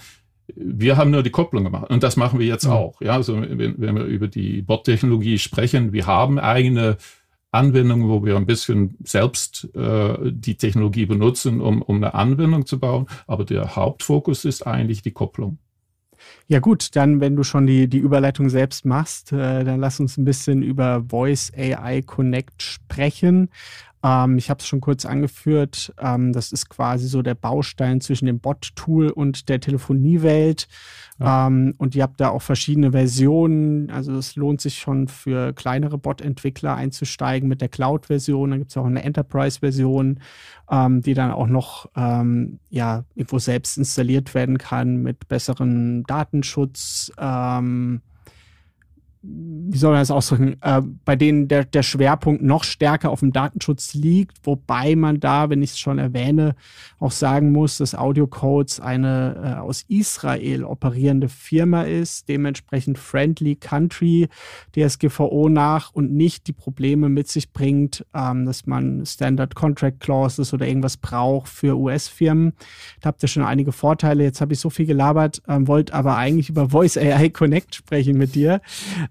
wir 0.55 0.95
haben 0.97 1.11
nur 1.11 1.23
die 1.23 1.31
Kopplung 1.31 1.63
gemacht 1.63 1.89
und 1.89 2.03
das 2.03 2.15
machen 2.15 2.39
wir 2.39 2.45
jetzt 2.45 2.65
ja. 2.65 2.73
auch. 2.73 3.01
Ja, 3.01 3.13
also 3.13 3.41
wenn, 3.41 3.75
wenn 3.79 3.95
wir 3.95 4.03
über 4.03 4.27
die 4.27 4.61
Bot-Technologie 4.61 5.39
sprechen, 5.39 5.91
wir 5.91 6.05
haben 6.05 6.37
eigene 6.37 6.97
Anwendungen, 7.53 8.09
wo 8.09 8.25
wir 8.25 8.35
ein 8.35 8.45
bisschen 8.45 8.97
selbst 9.03 9.69
äh, 9.75 10.31
die 10.31 10.55
Technologie 10.55 11.05
benutzen, 11.05 11.61
um, 11.61 11.81
um 11.81 11.97
eine 11.97 12.13
Anwendung 12.13 12.65
zu 12.65 12.79
bauen. 12.79 13.07
Aber 13.27 13.45
der 13.45 13.75
Hauptfokus 13.75 14.45
ist 14.45 14.65
eigentlich 14.65 15.01
die 15.01 15.11
Kopplung. 15.11 15.57
Ja 16.47 16.59
gut, 16.59 16.95
dann 16.95 17.19
wenn 17.19 17.35
du 17.35 17.43
schon 17.43 17.67
die, 17.67 17.87
die 17.87 17.97
Überleitung 17.97 18.49
selbst 18.49 18.85
machst, 18.85 19.31
äh, 19.31 19.63
dann 19.63 19.79
lass 19.79 19.99
uns 19.99 20.17
ein 20.17 20.25
bisschen 20.25 20.61
über 20.61 21.03
Voice 21.09 21.51
AI 21.55 22.01
Connect 22.01 22.61
sprechen. 22.61 23.49
Ähm, 24.03 24.37
ich 24.37 24.49
habe 24.49 24.59
es 24.59 24.67
schon 24.67 24.81
kurz 24.81 25.05
angeführt. 25.05 25.93
Ähm, 25.99 26.33
das 26.33 26.51
ist 26.51 26.69
quasi 26.69 27.07
so 27.07 27.21
der 27.21 27.35
Baustein 27.35 28.01
zwischen 28.01 28.25
dem 28.25 28.39
Bot-Tool 28.39 29.09
und 29.09 29.49
der 29.49 29.59
Telefoniewelt. 29.59 30.67
Ja. 31.19 31.47
Ähm, 31.47 31.73
und 31.77 31.95
ihr 31.95 32.03
habt 32.03 32.19
da 32.19 32.29
auch 32.29 32.41
verschiedene 32.41 32.91
Versionen. 32.91 33.89
Also 33.89 34.13
es 34.17 34.35
lohnt 34.35 34.61
sich 34.61 34.79
schon 34.79 35.07
für 35.07 35.53
kleinere 35.53 35.97
Bot-Entwickler 35.97 36.75
einzusteigen 36.75 37.47
mit 37.47 37.61
der 37.61 37.69
Cloud-Version. 37.69 38.49
Dann 38.49 38.59
gibt 38.59 38.71
es 38.71 38.77
auch 38.77 38.85
eine 38.85 39.03
Enterprise-Version, 39.03 40.19
ähm, 40.69 41.01
die 41.01 41.13
dann 41.13 41.31
auch 41.31 41.47
noch 41.47 41.89
ähm, 41.95 42.59
ja, 42.69 43.05
irgendwo 43.15 43.39
selbst 43.39 43.77
installiert 43.77 44.33
werden 44.35 44.57
kann 44.57 44.97
mit 44.97 45.27
besseren 45.29 46.03
Datenschutz. 46.03 47.11
Ähm, 47.17 48.01
wie 49.25 49.77
soll 49.77 49.91
man 49.91 50.01
das 50.01 50.11
ausdrücken, 50.11 50.57
äh, 50.61 50.81
bei 51.05 51.15
denen 51.15 51.47
der, 51.47 51.63
der 51.63 51.81
Schwerpunkt 51.81 52.43
noch 52.43 52.65
stärker 52.65 53.09
auf 53.09 53.21
dem 53.21 53.31
Datenschutz 53.31 53.93
liegt, 53.93 54.45
wobei 54.45 54.97
man 54.97 55.21
da, 55.21 55.49
wenn 55.49 55.63
ich 55.63 55.71
es 55.71 55.79
schon 55.79 55.97
erwähne, 55.97 56.55
auch 56.99 57.11
sagen 57.11 57.53
muss, 57.53 57.77
dass 57.77 57.95
Audiocodes 57.95 58.81
eine 58.81 59.55
äh, 59.57 59.59
aus 59.59 59.85
Israel 59.87 60.65
operierende 60.65 61.29
Firma 61.29 61.83
ist, 61.83 62.27
dementsprechend 62.27 62.97
Friendly 62.97 63.55
Country 63.55 64.27
DSGVO 64.75 65.47
nach 65.47 65.93
und 65.93 66.11
nicht 66.11 66.47
die 66.47 66.53
Probleme 66.53 67.07
mit 67.07 67.29
sich 67.29 67.53
bringt, 67.53 68.05
ähm, 68.13 68.45
dass 68.45 68.65
man 68.65 69.05
Standard 69.05 69.55
Contract 69.55 70.01
Clauses 70.01 70.53
oder 70.53 70.67
irgendwas 70.67 70.97
braucht 70.97 71.47
für 71.47 71.77
US-Firmen. 71.77 72.53
Da 72.99 73.07
habt 73.07 73.23
ihr 73.23 73.29
schon 73.29 73.43
einige 73.43 73.71
Vorteile. 73.71 74.23
Jetzt 74.23 74.41
habe 74.41 74.51
ich 74.51 74.59
so 74.59 74.69
viel 74.69 74.85
gelabert, 74.85 75.41
ähm, 75.47 75.69
wollte 75.69 75.93
aber 75.93 76.17
eigentlich 76.17 76.49
über 76.49 76.69
Voice 76.69 76.97
AI 76.97 77.29
Connect 77.29 77.73
sprechen 77.73 78.17
mit 78.17 78.35
dir. 78.35 78.59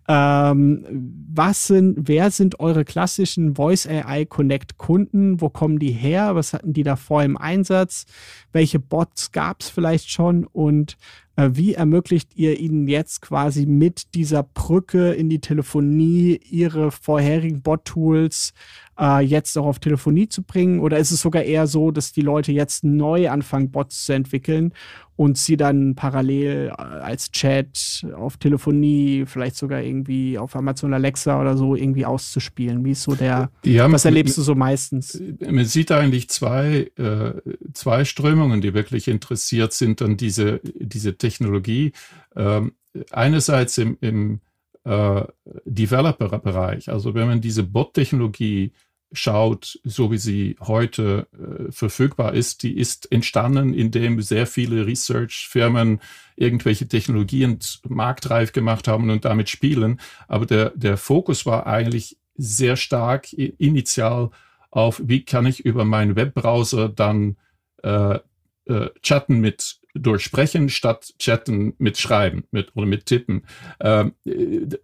Ähm, 0.09 0.85
was 1.32 1.68
sind, 1.68 1.97
wer 2.09 2.30
sind 2.30 2.59
eure 2.61 2.85
klassischen 2.85 3.54
Voice 3.54 3.87
AI 3.87 4.25
Connect 4.25 4.76
Kunden? 4.76 5.40
Wo 5.40 5.49
kommen 5.49 5.78
die 5.78 5.92
her? 5.92 6.35
Was 6.35 6.52
hatten 6.52 6.73
die 6.73 6.82
davor 6.82 7.23
im 7.23 7.37
Einsatz? 7.37 8.06
Welche 8.52 8.80
Bots 8.80 9.32
gab 9.32 9.61
es 9.61 9.68
vielleicht 9.68 10.11
schon? 10.11 10.44
Und 10.44 10.97
äh, 11.37 11.50
wie 11.52 11.75
ermöglicht 11.75 12.37
ihr 12.37 12.59
ihnen 12.59 12.88
jetzt 12.88 13.23
quasi 13.23 13.64
mit 13.64 14.14
dieser 14.14 14.42
Brücke 14.42 15.12
in 15.12 15.28
die 15.30 15.40
Telefonie 15.40 16.38
ihre 16.50 16.90
vorherigen 16.90 17.62
Bot-Tools 17.62 18.52
äh, 18.99 19.21
jetzt 19.21 19.56
auch 19.56 19.66
auf 19.66 19.78
Telefonie 19.78 20.28
zu 20.28 20.42
bringen? 20.42 20.80
Oder 20.80 20.99
ist 20.99 21.12
es 21.12 21.21
sogar 21.21 21.44
eher 21.44 21.66
so, 21.66 21.90
dass 21.90 22.12
die 22.12 22.21
Leute 22.21 22.52
jetzt 22.52 22.85
neu 22.85 23.30
anfangen, 23.30 23.71
Bots 23.71 24.04
zu 24.04 24.12
entwickeln 24.12 24.73
und 25.16 25.37
sie 25.38 25.57
dann 25.57 25.95
parallel 25.95 26.69
äh, 26.69 26.73
als 26.73 27.31
Chat 27.31 28.07
auf 28.16 28.37
Telefonie, 28.38 29.25
vielleicht 29.26 29.57
sogar 29.57 29.83
irgendwie 29.83 30.38
auf 30.38 30.57
Amazon 30.57 30.95
Alexa 30.95 31.40
oder 31.40 31.57
so 31.57 31.76
irgendwie 31.76 32.07
auszuspielen? 32.07 32.85
Wie 32.85 32.92
ist 32.92 33.02
so 33.02 33.14
der, 33.14 33.50
ja, 33.64 33.90
was 33.90 34.04
erlebst 34.04 34.38
du 34.38 34.42
so 34.42 34.54
meistens? 34.54 35.21
Man 35.40 35.64
sieht 35.64 35.92
eigentlich 35.92 36.28
zwei, 36.31 36.90
äh, 36.97 37.33
zwei 37.73 38.04
Strömungen, 38.04 38.61
die 38.61 38.75
wirklich 38.75 39.09
interessiert 39.09 39.73
sind 39.73 40.00
an 40.02 40.16
diese, 40.16 40.61
diese 40.64 41.16
Technologie. 41.16 41.92
Ähm, 42.35 42.73
einerseits 43.11 43.78
im, 43.78 43.97
im 44.00 44.40
äh, 44.85 45.23
Developer-Bereich, 45.64 46.90
also 46.90 47.14
wenn 47.14 47.26
man 47.26 47.40
diese 47.40 47.62
Bot-Technologie 47.62 48.73
schaut, 49.12 49.78
so 49.85 50.11
wie 50.11 50.19
sie 50.19 50.57
heute 50.61 51.26
äh, 51.33 51.71
verfügbar 51.71 52.35
ist, 52.35 52.62
die 52.62 52.76
ist 52.76 53.11
entstanden, 53.12 53.75
indem 53.75 54.21
sehr 54.23 54.47
viele 54.47 54.87
Research-Firmen 54.87 56.00
irgendwelche 56.37 56.88
Technologien 56.88 57.59
marktreif 57.88 58.52
gemacht 58.52 58.88
haben 58.88 59.11
und 59.11 59.25
damit 59.25 59.49
spielen. 59.50 60.00
Aber 60.28 60.47
der, 60.47 60.71
der 60.71 60.97
Fokus 60.97 61.47
war 61.47 61.66
eigentlich 61.66 62.16
sehr 62.37 62.76
stark 62.76 63.33
initial 63.33 64.31
auf, 64.71 65.00
wie 65.04 65.25
kann 65.25 65.47
ich 65.47 65.64
über 65.64 65.85
meinen 65.85 66.16
Webbrowser 66.16 66.88
dann 66.88 67.37
äh, 67.83 68.19
äh, 68.64 68.90
chatten 69.02 69.40
mit 69.40 69.81
durchsprechen 69.94 70.68
statt 70.68 71.12
chatten 71.18 71.75
mit 71.78 71.99
Schreiben 71.99 72.44
mit, 72.50 72.70
oder 72.75 72.87
mit 72.87 73.06
Tippen. 73.06 73.44
Ähm, 73.80 74.12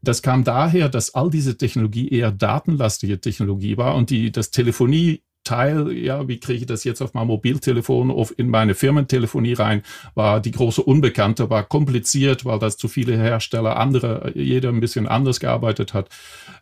das 0.03 0.23
kam 0.23 0.45
daher, 0.45 0.89
dass 0.89 1.15
all 1.15 1.31
diese 1.31 1.57
Technologie 1.57 2.09
eher 2.09 2.31
datenlastige 2.31 3.21
Technologie 3.21 3.77
war 3.77 3.97
und 3.97 4.11
die, 4.11 4.31
das 4.33 4.51
Telefonie 4.51 5.23
Teil, 5.49 5.93
ja, 5.93 6.29
wie 6.29 6.41
kriege 6.41 6.59
ich 6.61 6.67
das 6.67 6.85
jetzt 6.85 7.01
auf 7.01 7.15
mein 7.15 7.27
Mobiltelefon, 7.27 8.11
auf 8.11 8.39
in 8.39 8.51
meine 8.51 8.75
Firmentelefonie 8.75 9.55
rein, 9.55 9.83
war 10.15 10.41
die 10.41 10.51
große 10.51 10.83
Unbekannte, 10.83 11.49
war 11.49 11.65
kompliziert, 11.65 12.45
weil 12.45 12.59
das 12.59 12.77
zu 12.77 12.87
viele 12.87 13.17
Hersteller, 13.17 13.79
andere, 13.79 14.33
jeder 14.35 14.69
ein 14.69 14.81
bisschen 14.81 15.07
anders 15.07 15.41
gearbeitet 15.41 15.95
hat. 15.95 16.11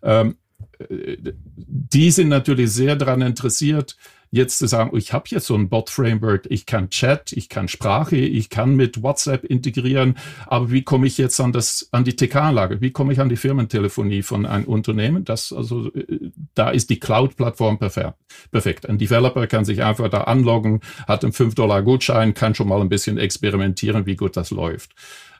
Ähm, 0.04 0.30
äh, 0.30 0.45
die 0.78 2.10
sind 2.10 2.28
natürlich 2.28 2.70
sehr 2.70 2.96
daran 2.96 3.22
interessiert, 3.22 3.96
jetzt 4.30 4.58
zu 4.58 4.66
sagen, 4.66 4.96
ich 4.96 5.12
habe 5.12 5.25
jetzt 5.28 5.46
so 5.46 5.54
ein 5.54 5.68
Bot-Framework, 5.68 6.46
ich 6.50 6.66
kann 6.66 6.90
Chat, 6.90 7.32
ich 7.32 7.48
kann 7.48 7.68
Sprache, 7.68 8.16
ich 8.16 8.50
kann 8.50 8.75
mit 8.75 9.02
WhatsApp 9.02 9.44
integrieren, 9.44 10.16
aber 10.46 10.70
wie 10.70 10.82
komme 10.82 11.06
ich 11.06 11.16
jetzt 11.16 11.40
an 11.40 11.52
das, 11.52 11.88
an 11.92 12.04
die 12.04 12.16
TK-Anlage? 12.16 12.80
Wie 12.80 12.90
komme 12.90 13.12
ich 13.12 13.20
an 13.20 13.28
die 13.28 13.36
Firmentelefonie 13.36 14.22
von 14.22 14.44
einem 14.44 14.64
Unternehmen? 14.64 15.25
Das, 15.25 15.52
also, 15.52 15.92
äh, 15.94 16.30
da 16.54 16.70
ist 16.70 16.90
die 16.90 17.00
Cloud-Plattform 17.00 17.78
perfekt. 17.78 18.88
Ein 18.88 18.98
Developer 18.98 19.46
kann 19.46 19.64
sich 19.64 19.82
einfach 19.82 20.08
da 20.08 20.22
anloggen, 20.22 20.80
hat 21.06 21.25
einen 21.25 21.32
5-Dollar-Gutschein, 21.32 22.34
kann 22.34 22.54
schon 22.54 22.68
mal 22.68 22.80
ein 22.80 22.88
bisschen 22.88 23.18
experimentieren, 23.18 24.06
wie 24.06 24.16
gut 24.16 24.36
das 24.36 24.50
läuft. 24.50 24.92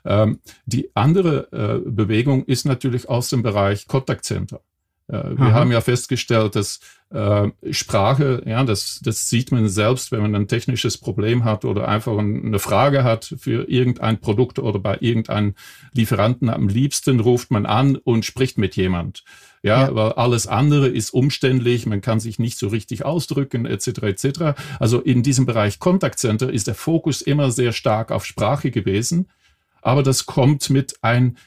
Ähm, 0.05 0.39
die 0.65 0.89
andere 0.95 1.51
äh, 1.51 1.89
Bewegung 1.89 2.45
ist 2.45 2.65
natürlich 2.65 3.09
aus 3.09 3.29
dem 3.29 3.43
Bereich 3.43 3.87
Contact 3.87 4.23
Center. 4.25 4.61
Äh, 5.07 5.37
wir 5.37 5.47
Aha. 5.47 5.53
haben 5.53 5.71
ja 5.71 5.81
festgestellt, 5.81 6.55
dass 6.55 6.79
äh, 7.09 7.49
Sprache, 7.71 8.43
ja, 8.45 8.63
das, 8.63 8.99
das 9.01 9.29
sieht 9.29 9.51
man 9.51 9.69
selbst, 9.69 10.11
wenn 10.11 10.21
man 10.21 10.35
ein 10.35 10.47
technisches 10.47 10.97
Problem 10.97 11.45
hat 11.45 11.63
oder 11.63 11.87
einfach 11.87 12.17
eine 12.17 12.59
Frage 12.59 13.03
hat 13.03 13.33
für 13.39 13.69
irgendein 13.69 14.19
Produkt 14.19 14.59
oder 14.59 14.79
bei 14.79 14.97
irgendeinem 14.99 15.55
Lieferanten. 15.93 16.49
Am 16.49 16.67
liebsten 16.67 17.21
ruft 17.21 17.49
man 17.49 17.65
an 17.65 17.95
und 17.95 18.25
spricht 18.25 18.57
mit 18.57 18.75
jemand. 18.75 19.23
Ja, 19.63 19.87
ja, 19.87 19.95
weil 19.95 20.11
alles 20.13 20.47
andere 20.47 20.87
ist 20.87 21.09
umständlich, 21.11 21.85
man 21.85 22.01
kann 22.01 22.19
sich 22.19 22.39
nicht 22.39 22.59
so 22.59 22.67
richtig 22.67 23.05
ausdrücken, 23.05 23.65
etc. 23.65 23.87
etc. 24.03 24.27
Also 24.79 24.99
in 24.99 25.23
diesem 25.23 25.45
Bereich 25.45 25.79
Contact 25.79 26.19
Center 26.19 26.51
ist 26.51 26.67
der 26.67 26.75
Fokus 26.75 27.21
immer 27.21 27.51
sehr 27.51 27.71
stark 27.71 28.11
auf 28.11 28.25
Sprache 28.25 28.69
gewesen, 28.69 29.29
aber 29.81 30.03
das 30.03 30.25
kommt 30.25 30.69
mit 30.69 30.97
ein 31.01 31.37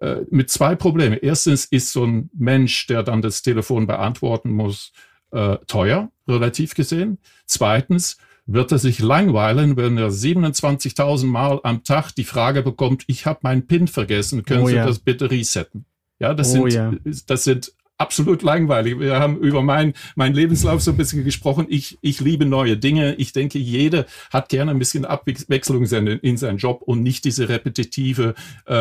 äh, 0.00 0.22
mit 0.30 0.50
zwei 0.50 0.74
Problemen. 0.74 1.18
Erstens 1.20 1.66
ist 1.66 1.92
so 1.92 2.04
ein 2.04 2.30
Mensch, 2.34 2.86
der 2.86 3.02
dann 3.02 3.22
das 3.22 3.42
Telefon 3.42 3.86
beantworten 3.86 4.50
muss, 4.50 4.92
äh, 5.30 5.56
teuer, 5.66 6.10
relativ 6.26 6.74
gesehen. 6.74 7.18
Zweitens 7.46 8.18
wird 8.46 8.72
er 8.72 8.78
sich 8.78 8.98
langweilen, 8.98 9.76
wenn 9.76 9.96
er 9.96 10.10
27.000 10.10 11.26
Mal 11.26 11.60
am 11.62 11.84
Tag 11.84 12.12
die 12.12 12.24
Frage 12.24 12.62
bekommt, 12.62 13.04
ich 13.06 13.26
habe 13.26 13.40
meinen 13.42 13.66
PIN 13.66 13.86
vergessen, 13.86 14.44
können 14.44 14.62
oh, 14.62 14.68
Sie 14.68 14.74
ja. 14.74 14.86
das 14.86 14.98
bitte 14.98 15.30
resetten? 15.30 15.84
Ja, 16.18 16.34
das, 16.34 16.48
oh, 16.50 16.68
sind, 16.68 16.72
ja. 16.72 16.92
das 17.26 17.44
sind 17.44 17.72
absolut 18.00 18.42
langweilig. 18.42 18.98
Wir 18.98 19.20
haben 19.20 19.38
über 19.38 19.62
mein, 19.62 19.92
mein 20.16 20.32
Lebenslauf 20.32 20.80
so 20.80 20.90
ein 20.90 20.96
bisschen 20.96 21.22
gesprochen. 21.22 21.66
Ich, 21.68 21.98
ich 22.00 22.20
liebe 22.20 22.46
neue 22.46 22.76
Dinge. 22.76 23.14
Ich 23.16 23.32
denke, 23.32 23.58
jeder 23.58 24.06
hat 24.32 24.48
gerne 24.48 24.70
ein 24.70 24.78
bisschen 24.78 25.04
Abwechslung 25.04 25.84
in, 25.84 26.06
in 26.06 26.36
seinen 26.36 26.58
Job 26.58 26.82
und 26.82 27.02
nicht 27.02 27.24
diese 27.24 27.48
repetitive, 27.48 28.34
äh, 28.66 28.74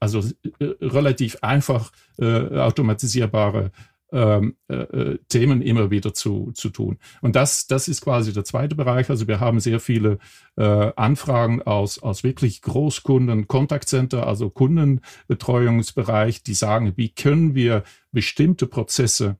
also 0.00 0.20
äh, 0.60 0.64
relativ 0.80 1.38
einfach 1.42 1.90
äh, 2.18 2.58
automatisierbare 2.58 3.72
ähm, 4.12 4.56
äh, 4.68 4.74
äh, 4.74 5.18
Themen 5.28 5.62
immer 5.62 5.90
wieder 5.90 6.14
zu, 6.14 6.52
zu 6.52 6.70
tun. 6.70 6.98
Und 7.20 7.36
das, 7.36 7.66
das 7.66 7.88
ist 7.88 8.02
quasi 8.02 8.32
der 8.32 8.44
zweite 8.44 8.74
Bereich. 8.74 9.10
Also 9.10 9.26
wir 9.26 9.40
haben 9.40 9.60
sehr 9.60 9.80
viele 9.80 10.18
äh, 10.56 10.92
Anfragen 10.96 11.62
aus, 11.62 12.02
aus 12.02 12.22
wirklich 12.22 12.62
Großkunden, 12.62 13.48
Kontaktcenter, 13.48 14.26
also 14.26 14.50
Kundenbetreuungsbereich, 14.50 16.42
die 16.42 16.54
sagen, 16.54 16.92
wie 16.96 17.08
können 17.08 17.54
wir 17.54 17.82
bestimmte 18.12 18.66
Prozesse 18.66 19.38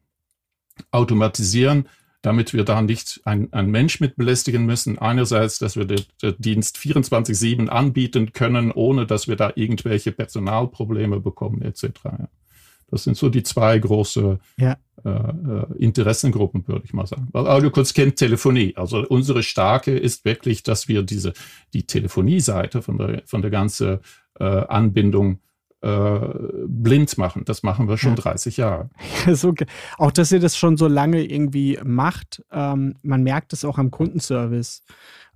automatisieren, 0.90 1.88
damit 2.22 2.52
wir 2.52 2.64
da 2.64 2.82
nicht 2.82 3.20
ein, 3.24 3.52
ein 3.52 3.70
Mensch 3.70 4.00
mit 4.00 4.16
belästigen 4.16 4.66
müssen. 4.66 4.98
Einerseits, 4.98 5.60
dass 5.60 5.76
wir 5.76 5.84
den, 5.84 6.02
den 6.22 6.34
Dienst 6.38 6.76
24-7 6.76 7.68
anbieten 7.68 8.32
können, 8.32 8.72
ohne 8.72 9.06
dass 9.06 9.28
wir 9.28 9.36
da 9.36 9.52
irgendwelche 9.54 10.10
Personalprobleme 10.10 11.20
bekommen, 11.20 11.62
etc. 11.62 11.84
Ja. 12.04 12.28
Das 12.88 13.04
sind 13.04 13.16
so 13.16 13.28
die 13.28 13.42
zwei 13.42 13.78
große 13.78 14.38
ja. 14.58 14.76
äh, 15.04 15.08
äh 15.08 15.66
Interessengruppen, 15.78 16.66
würde 16.68 16.84
ich 16.84 16.92
mal 16.92 17.06
sagen. 17.06 17.28
Weil 17.32 17.46
AudioCodes 17.46 17.94
kennt 17.94 18.16
Telefonie. 18.16 18.74
Also 18.76 19.06
unsere 19.08 19.42
Starke 19.42 19.96
ist 19.96 20.24
wirklich, 20.24 20.62
dass 20.62 20.88
wir 20.88 21.02
diese, 21.02 21.32
die 21.72 21.86
Telefonie-Seite 21.86 22.82
von 22.82 22.98
der, 22.98 23.22
von 23.26 23.42
der 23.42 23.50
ganzen 23.50 23.98
äh, 24.38 24.44
Anbindung 24.44 25.40
äh, 25.82 26.20
blind 26.66 27.18
machen. 27.18 27.44
Das 27.44 27.62
machen 27.62 27.88
wir 27.88 27.98
schon 27.98 28.16
ja. 28.16 28.22
30 28.22 28.56
Jahre. 28.56 28.90
so, 29.32 29.54
auch, 29.98 30.10
dass 30.10 30.32
ihr 30.32 30.40
das 30.40 30.56
schon 30.56 30.76
so 30.76 30.88
lange 30.88 31.22
irgendwie 31.24 31.78
macht, 31.84 32.42
ähm, 32.50 32.96
man 33.02 33.22
merkt 33.22 33.52
es 33.52 33.64
auch 33.64 33.78
am 33.78 33.90
Kundenservice. 33.90 34.82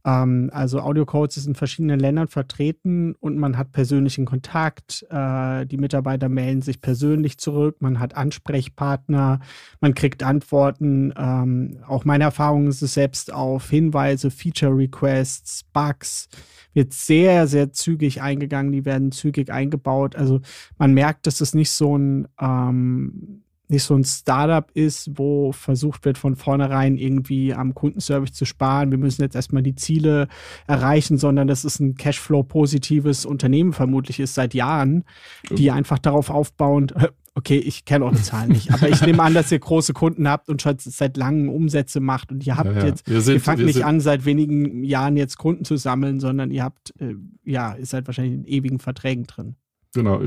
Ähm, 0.05 0.51
also 0.53 0.81
Audiocodes 0.81 1.37
ist 1.37 1.47
in 1.47 1.55
verschiedenen 1.55 2.01
Ländern 2.01 2.29
vertreten 2.29 3.15
und 3.21 3.39
man 3.39 3.57
hat 3.59 3.73
persönlichen 3.73 4.25
Kontakt. 4.25 5.07
Äh, 5.11 5.67
die 5.67 5.77
Mitarbeiter 5.77 6.29
melden 6.29 6.63
sich 6.63 6.81
persönlich 6.81 7.39
zurück. 7.39 7.77
Man 7.81 8.01
hat 8.01 8.17
Ansprechpartner. 8.17 9.41
Man 9.81 9.95
kriegt 9.95 10.23
Antworten. 10.23 11.13
Ähm, 11.17 11.79
auch 11.87 12.05
meine 12.05 12.25
Erfahrung 12.25 12.69
ist 12.69 12.83
es 12.83 12.95
selbst 12.95 13.33
auf 13.33 13.71
Hinweise, 13.71 14.31
Feature 14.31 14.77
Requests, 14.77 15.65
Bugs 15.73 16.29
wird 16.73 16.93
sehr, 16.93 17.47
sehr 17.47 17.73
zügig 17.73 18.23
eingegangen. 18.23 18.73
Die 18.73 18.85
werden 18.85 19.13
zügig 19.13 19.53
eingebaut. 19.53 20.17
Also 20.17 20.41
man 20.79 20.95
merkt, 20.95 21.27
dass 21.27 21.41
es 21.41 21.55
nicht 21.55 21.71
so 21.71 21.97
ein 21.97 22.29
ähm, 22.41 23.43
nicht 23.71 23.85
so 23.85 23.95
ein 23.95 24.05
Startup 24.05 24.71
ist, 24.75 25.11
wo 25.15 25.53
versucht 25.53 26.05
wird, 26.05 26.19
von 26.19 26.37
vornherein 26.37 26.97
irgendwie 26.97 27.55
am 27.55 27.75
Kundenservice 27.75 28.33
zu 28.33 28.45
sparen. 28.45 28.91
Wir 28.91 28.99
müssen 28.99 29.23
jetzt 29.23 29.37
erstmal 29.37 29.63
die 29.63 29.75
Ziele 29.75 30.29
erreichen, 30.67 31.19
sondern 31.19 31.49
das 31.49 31.65
ist 31.65 31.81
ein 31.81 31.95
Cashflow-positives 31.95 33.27
Unternehmen 33.27 33.73
vermutlich 33.73 34.21
ist 34.21 34.35
seit 34.35 34.55
Jahren, 34.55 35.05
die 35.51 35.71
einfach 35.71 35.99
darauf 35.99 36.31
aufbauend, 36.31 36.95
okay, 37.35 37.59
ich 37.59 37.85
kenne 37.85 38.05
eure 38.05 38.17
Zahlen 38.17 38.51
nicht, 38.51 38.73
aber 38.73 38.89
ich 38.89 39.01
nehme 39.03 39.23
an, 39.23 39.35
dass 39.35 39.53
ihr 39.53 39.59
große 39.59 39.93
Kunden 39.93 40.29
habt 40.29 40.49
und 40.49 40.61
schon 40.63 40.77
seit 40.79 41.17
langem 41.17 41.49
Umsätze 41.49 42.01
macht 42.01 42.33
und 42.33 42.47
ihr 42.47 42.57
habt 42.57 42.75
ja, 42.75 42.81
ja. 42.81 42.87
jetzt, 42.87 43.07
sind, 43.07 43.35
ihr 43.35 43.41
fangt 43.41 43.65
nicht 43.65 43.85
an, 43.85 44.01
seit 44.01 44.25
wenigen 44.25 44.85
Jahren 44.85 45.17
jetzt 45.17 45.39
Kunden 45.39 45.65
zu 45.65 45.77
sammeln, 45.77 46.21
sondern 46.21 46.51
ihr 46.51 46.65
habt, 46.65 46.93
äh, 47.01 47.15
ja, 47.45 47.77
ihr 47.77 47.87
seid 47.87 48.07
wahrscheinlich 48.07 48.35
in 48.35 48.45
ewigen 48.45 48.79
Verträgen 48.79 49.25
drin. 49.25 49.57
Genau, 49.93 50.21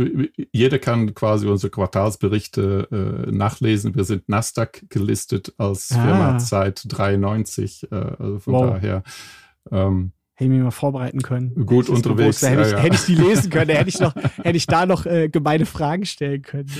jeder 0.51 0.77
kann 0.77 1.13
quasi 1.13 1.47
unsere 1.47 1.71
Quartalsberichte 1.71 2.87
äh, 2.91 3.31
nachlesen. 3.31 3.95
Wir 3.95 4.03
sind 4.03 4.27
Nasdaq 4.27 4.89
gelistet 4.89 5.53
als 5.57 5.91
ah. 5.93 6.03
Firma 6.03 6.39
seit 6.39 6.83
93, 6.85 7.87
äh, 7.89 7.95
also 7.95 8.39
von 8.39 8.53
wow. 8.53 8.73
daher. 8.73 9.03
Ähm, 9.71 10.11
Hätte 10.35 10.45
ich 10.45 10.49
mich 10.49 10.63
mal 10.63 10.71
vorbereiten 10.71 11.21
können. 11.21 11.53
Gut 11.67 11.89
unterwegs. 11.89 12.41
Gewusst, 12.41 12.49
hätte, 12.49 12.61
ich, 12.63 12.71
ja, 12.71 12.77
ja. 12.77 12.83
hätte, 12.83 12.95
ich, 12.95 13.05
die 13.05 13.13
lesen 13.13 13.51
können, 13.51 13.69
hätte 13.69 13.89
ich, 13.89 13.99
noch, 13.99 14.15
hätte 14.43 14.57
ich 14.57 14.65
da 14.65 14.87
noch 14.87 15.05
äh, 15.05 15.29
gemeine 15.29 15.67
Fragen 15.67 16.07
stellen 16.07 16.41
können. 16.41 16.71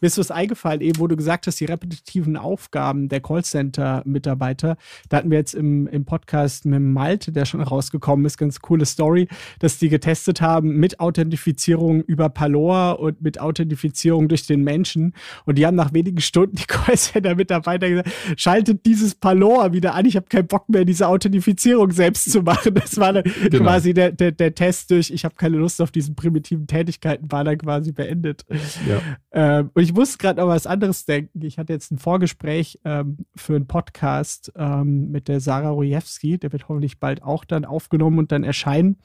Mir 0.00 0.08
ist 0.08 0.18
was 0.18 0.32
eingefallen, 0.32 0.80
eben, 0.80 0.98
wo 0.98 1.06
du 1.06 1.14
gesagt 1.14 1.46
hast, 1.46 1.60
die 1.60 1.66
repetitiven 1.66 2.36
Aufgaben 2.36 3.08
der 3.08 3.20
Callcenter-Mitarbeiter. 3.20 4.76
Da 5.08 5.18
hatten 5.18 5.30
wir 5.30 5.38
jetzt 5.38 5.54
im, 5.54 5.86
im 5.86 6.04
Podcast 6.04 6.64
mit 6.64 6.80
Malte, 6.80 7.30
der 7.30 7.44
schon 7.44 7.60
rausgekommen 7.60 8.26
ist, 8.26 8.38
ganz 8.38 8.58
coole 8.60 8.84
Story, 8.84 9.28
dass 9.60 9.78
die 9.78 9.88
getestet 9.88 10.40
haben 10.40 10.74
mit 10.76 10.98
Authentifizierung 10.98 12.02
über 12.02 12.28
Palor 12.28 12.98
und 12.98 13.22
mit 13.22 13.38
Authentifizierung 13.40 14.26
durch 14.26 14.48
den 14.48 14.64
Menschen. 14.64 15.14
Und 15.44 15.58
die 15.58 15.66
haben 15.66 15.76
nach 15.76 15.92
wenigen 15.92 16.20
Stunden 16.20 16.56
die 16.56 16.66
Callcenter-Mitarbeiter 16.66 17.88
gesagt, 17.88 18.10
schaltet 18.36 18.84
dieses 18.84 19.14
Palor 19.14 19.72
wieder 19.72 19.94
an. 19.94 20.06
Ich 20.06 20.16
habe 20.16 20.26
keinen 20.26 20.48
Bock 20.48 20.68
mehr, 20.68 20.84
diese 20.84 21.06
Authentifizierung 21.06 21.92
selbst 21.92 22.32
zu 22.32 22.42
machen. 22.42 22.74
Das 22.74 22.95
war 22.98 23.12
dann 23.12 23.24
genau. 23.24 23.64
quasi 23.64 23.94
der, 23.94 24.12
der, 24.12 24.32
der 24.32 24.54
Test 24.54 24.90
durch, 24.90 25.10
ich 25.10 25.24
habe 25.24 25.34
keine 25.34 25.56
Lust 25.56 25.80
auf 25.80 25.90
diesen 25.90 26.14
primitiven 26.14 26.66
Tätigkeiten, 26.66 27.30
war 27.30 27.44
dann 27.44 27.58
quasi 27.58 27.92
beendet. 27.92 28.44
Ja. 28.86 29.00
Ähm, 29.32 29.70
und 29.74 29.82
ich 29.82 29.92
muss 29.92 30.18
gerade 30.18 30.40
noch 30.40 30.48
was 30.48 30.66
anderes 30.66 31.04
denken. 31.04 31.42
Ich 31.42 31.58
hatte 31.58 31.72
jetzt 31.72 31.90
ein 31.90 31.98
Vorgespräch 31.98 32.78
ähm, 32.84 33.18
für 33.34 33.56
einen 33.56 33.66
Podcast 33.66 34.52
ähm, 34.56 35.10
mit 35.10 35.28
der 35.28 35.40
Sarah 35.40 35.70
Rojewski, 35.70 36.38
der 36.38 36.52
wird 36.52 36.68
hoffentlich 36.68 36.98
bald 36.98 37.22
auch 37.22 37.44
dann 37.44 37.64
aufgenommen 37.64 38.18
und 38.18 38.32
dann 38.32 38.44
erscheinen. 38.44 38.96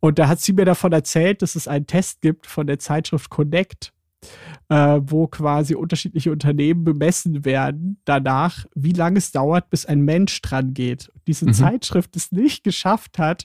Und 0.00 0.18
da 0.18 0.28
hat 0.28 0.40
sie 0.40 0.52
mir 0.52 0.64
davon 0.64 0.92
erzählt, 0.92 1.42
dass 1.42 1.56
es 1.56 1.68
einen 1.68 1.86
Test 1.86 2.20
gibt 2.20 2.46
von 2.46 2.66
der 2.66 2.78
Zeitschrift 2.78 3.30
Connect 3.30 3.92
äh, 4.68 5.00
wo 5.02 5.28
quasi 5.28 5.74
unterschiedliche 5.74 6.32
Unternehmen 6.32 6.84
bemessen 6.84 7.44
werden 7.44 8.00
danach, 8.04 8.66
wie 8.74 8.92
lange 8.92 9.18
es 9.18 9.30
dauert, 9.30 9.70
bis 9.70 9.86
ein 9.86 10.00
Mensch 10.00 10.42
dran 10.42 10.74
geht. 10.74 11.12
Diese 11.26 11.46
mhm. 11.46 11.52
Zeitschrift 11.54 12.16
es 12.16 12.32
nicht 12.32 12.64
geschafft 12.64 13.18
hat, 13.18 13.44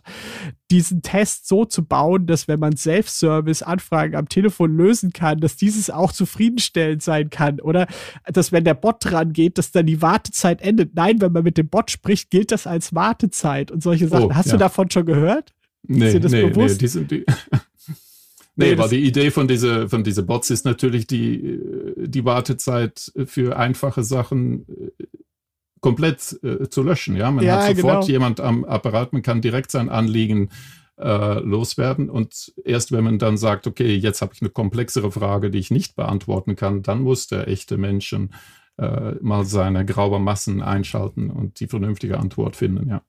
diesen 0.72 1.02
Test 1.02 1.48
so 1.48 1.66
zu 1.66 1.86
bauen, 1.86 2.26
dass 2.26 2.48
wenn 2.48 2.60
man 2.60 2.76
Self-Service-Anfragen 2.76 4.16
am 4.16 4.30
Telefon 4.30 4.76
lösen 4.76 5.14
kann, 5.14 5.40
dass 5.40 5.58
dieses 5.58 5.90
auch 5.90 6.12
zufriedenstellend 6.12 7.04
sein 7.04 7.30
kann. 7.30 7.60
Oder 7.60 7.88
dass 8.26 8.52
wenn 8.52 8.64
der 8.64 8.74
Bot 8.74 8.98
dran 9.02 9.34
geht, 9.34 9.58
dass 9.58 9.72
dann 9.72 9.86
die 9.86 10.02
Wartezeit 10.02 10.62
endet. 10.62 10.96
Nein, 10.96 11.22
wenn 11.22 11.32
man 11.32 11.44
mit 11.44 11.58
dem 11.58 11.70
Bot 11.70 11.92
spricht, 11.92 12.32
gilt 12.32 12.52
das 12.52 12.66
als 12.66 12.96
Wartezeit 12.96 13.72
und 13.72 13.84
solche 13.84 14.08
Sachen. 14.08 14.26
Oh, 14.26 14.34
Hast 14.34 14.48
ja. 14.48 14.54
du 14.54 14.58
davon 14.58 14.90
schon 14.90 15.06
gehört? 15.06 15.54
Nee, 15.84 16.08
Ist 16.08 16.14
dir 16.14 16.20
das 16.20 16.32
nee, 16.32 16.48
bewusst? 16.48 16.76
nee, 16.76 16.80
die 16.80 16.88
sind 16.88 17.12
die 17.12 17.26
Nee, 18.62 18.74
aber 18.74 18.88
die 18.88 19.04
Idee 19.04 19.32
von 19.32 19.48
dieser 19.48 19.90
von 19.90 20.04
diese 20.04 20.24
Bots 20.24 20.50
ist 20.50 20.66
natürlich 20.66 21.08
die, 21.08 21.60
die 21.98 22.26
Wartezeit 22.26 23.12
für 23.26 23.58
einfache 23.58 24.04
Sachen 24.04 24.66
äh, 24.68 25.06
komplett 25.82 26.40
äh, 26.44 26.70
zu 26.70 26.84
löschen. 26.84 27.16
Ja, 27.16 27.32
man 27.32 27.44
ja, 27.44 27.64
hat 27.64 27.76
sofort 27.76 28.02
genau. 28.02 28.06
jemand 28.08 28.40
am 28.40 28.64
Apparat, 28.64 29.14
man 29.14 29.22
kann 29.22 29.42
direkt 29.42 29.72
sein 29.72 29.90
Anliegen 29.90 30.50
äh, 30.98 31.40
loswerden 31.40 32.10
und 32.10 32.54
erst 32.64 32.92
wenn 32.92 33.04
man 33.04 33.20
dann 33.20 33.38
sagt, 33.38 33.68
okay, 33.68 33.96
jetzt 33.96 34.22
habe 34.22 34.34
ich 34.34 34.42
eine 34.42 34.52
komplexere 34.52 35.12
Frage, 35.12 35.50
die 35.50 35.60
ich 35.60 35.72
nicht 35.72 35.96
beantworten 35.96 36.56
kann, 36.56 36.84
dann 36.84 37.02
muss 37.02 37.28
der 37.28 37.48
echte 37.48 37.78
Menschen 37.78 38.34
äh, 38.78 39.14
mal 39.22 39.46
seine 39.46 39.86
graue 39.86 40.20
Massen 40.20 40.62
einschalten 40.62 41.30
und 41.30 41.60
die 41.60 41.68
vernünftige 41.68 42.20
Antwort 42.20 42.56
finden. 42.56 42.90
Ja. 42.90 43.02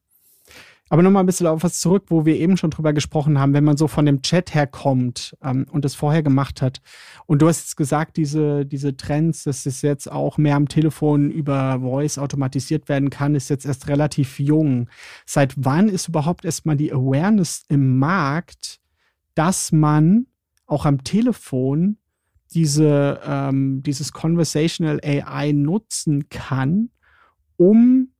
Aber 0.92 1.02
nochmal 1.02 1.22
ein 1.22 1.26
bisschen 1.26 1.46
auf 1.46 1.62
was 1.62 1.80
zurück, 1.80 2.04
wo 2.08 2.26
wir 2.26 2.36
eben 2.36 2.58
schon 2.58 2.68
drüber 2.68 2.92
gesprochen 2.92 3.38
haben, 3.38 3.54
wenn 3.54 3.64
man 3.64 3.78
so 3.78 3.88
von 3.88 4.04
dem 4.04 4.20
Chat 4.20 4.52
herkommt 4.52 5.34
ähm, 5.42 5.64
und 5.70 5.86
das 5.86 5.94
vorher 5.94 6.22
gemacht 6.22 6.60
hat. 6.60 6.82
Und 7.24 7.40
du 7.40 7.48
hast 7.48 7.60
jetzt 7.60 7.76
gesagt, 7.78 8.18
diese, 8.18 8.66
diese 8.66 8.94
Trends, 8.94 9.44
dass 9.44 9.64
es 9.64 9.80
jetzt 9.80 10.12
auch 10.12 10.36
mehr 10.36 10.54
am 10.54 10.68
Telefon 10.68 11.30
über 11.30 11.80
Voice 11.80 12.18
automatisiert 12.18 12.90
werden 12.90 13.08
kann, 13.08 13.34
ist 13.34 13.48
jetzt 13.48 13.64
erst 13.64 13.88
relativ 13.88 14.38
jung. 14.38 14.90
Seit 15.24 15.54
wann 15.56 15.88
ist 15.88 16.08
überhaupt 16.08 16.44
erstmal 16.44 16.76
die 16.76 16.92
Awareness 16.92 17.64
im 17.70 17.98
Markt, 17.98 18.78
dass 19.34 19.72
man 19.72 20.26
auch 20.66 20.84
am 20.84 21.04
Telefon 21.04 21.96
diese, 22.52 23.18
ähm, 23.24 23.82
dieses 23.82 24.12
Conversational 24.12 25.00
AI 25.02 25.52
nutzen 25.52 26.28
kann, 26.28 26.90
um 27.56 28.11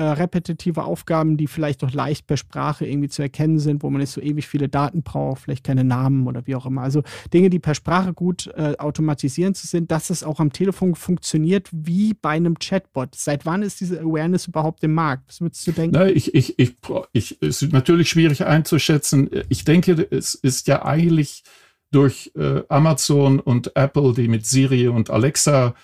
äh, 0.00 0.02
repetitive 0.02 0.84
Aufgaben, 0.84 1.36
die 1.36 1.46
vielleicht 1.46 1.82
doch 1.82 1.92
leicht 1.92 2.26
per 2.26 2.38
Sprache 2.38 2.86
irgendwie 2.86 3.10
zu 3.10 3.20
erkennen 3.20 3.58
sind, 3.58 3.82
wo 3.82 3.90
man 3.90 4.00
nicht 4.00 4.10
so 4.10 4.22
ewig 4.22 4.48
viele 4.48 4.70
Daten 4.70 5.02
braucht, 5.02 5.42
vielleicht 5.42 5.62
keine 5.62 5.84
Namen 5.84 6.26
oder 6.26 6.46
wie 6.46 6.54
auch 6.54 6.64
immer. 6.64 6.80
Also 6.80 7.02
Dinge, 7.34 7.50
die 7.50 7.58
per 7.58 7.74
Sprache 7.74 8.14
gut 8.14 8.46
äh, 8.56 8.76
automatisieren 8.78 9.54
zu 9.54 9.66
sind, 9.66 9.90
dass 9.90 10.08
es 10.08 10.24
auch 10.24 10.40
am 10.40 10.54
Telefon 10.54 10.94
funktioniert 10.94 11.68
wie 11.70 12.14
bei 12.14 12.30
einem 12.30 12.58
Chatbot. 12.58 13.14
Seit 13.14 13.44
wann 13.44 13.60
ist 13.62 13.82
diese 13.82 14.00
Awareness 14.00 14.46
überhaupt 14.46 14.82
im 14.84 14.94
Markt? 14.94 15.24
Was 15.28 15.42
würdest 15.42 15.66
du 15.66 15.72
denken? 15.72 15.98
Na, 15.98 16.08
ich, 16.08 16.34
ich, 16.34 16.58
ich, 16.58 16.76
ich, 17.12 17.36
es 17.42 17.60
ist 17.60 17.72
natürlich 17.74 18.08
schwierig 18.08 18.46
einzuschätzen. 18.46 19.28
Ich 19.50 19.64
denke, 19.66 20.08
es 20.10 20.32
ist 20.34 20.66
ja 20.66 20.82
eigentlich 20.82 21.42
durch 21.90 22.32
äh, 22.36 22.62
Amazon 22.70 23.38
und 23.38 23.76
Apple, 23.76 24.14
die 24.14 24.28
mit 24.28 24.46
Siri 24.46 24.88
und 24.88 25.10
Alexa 25.10 25.74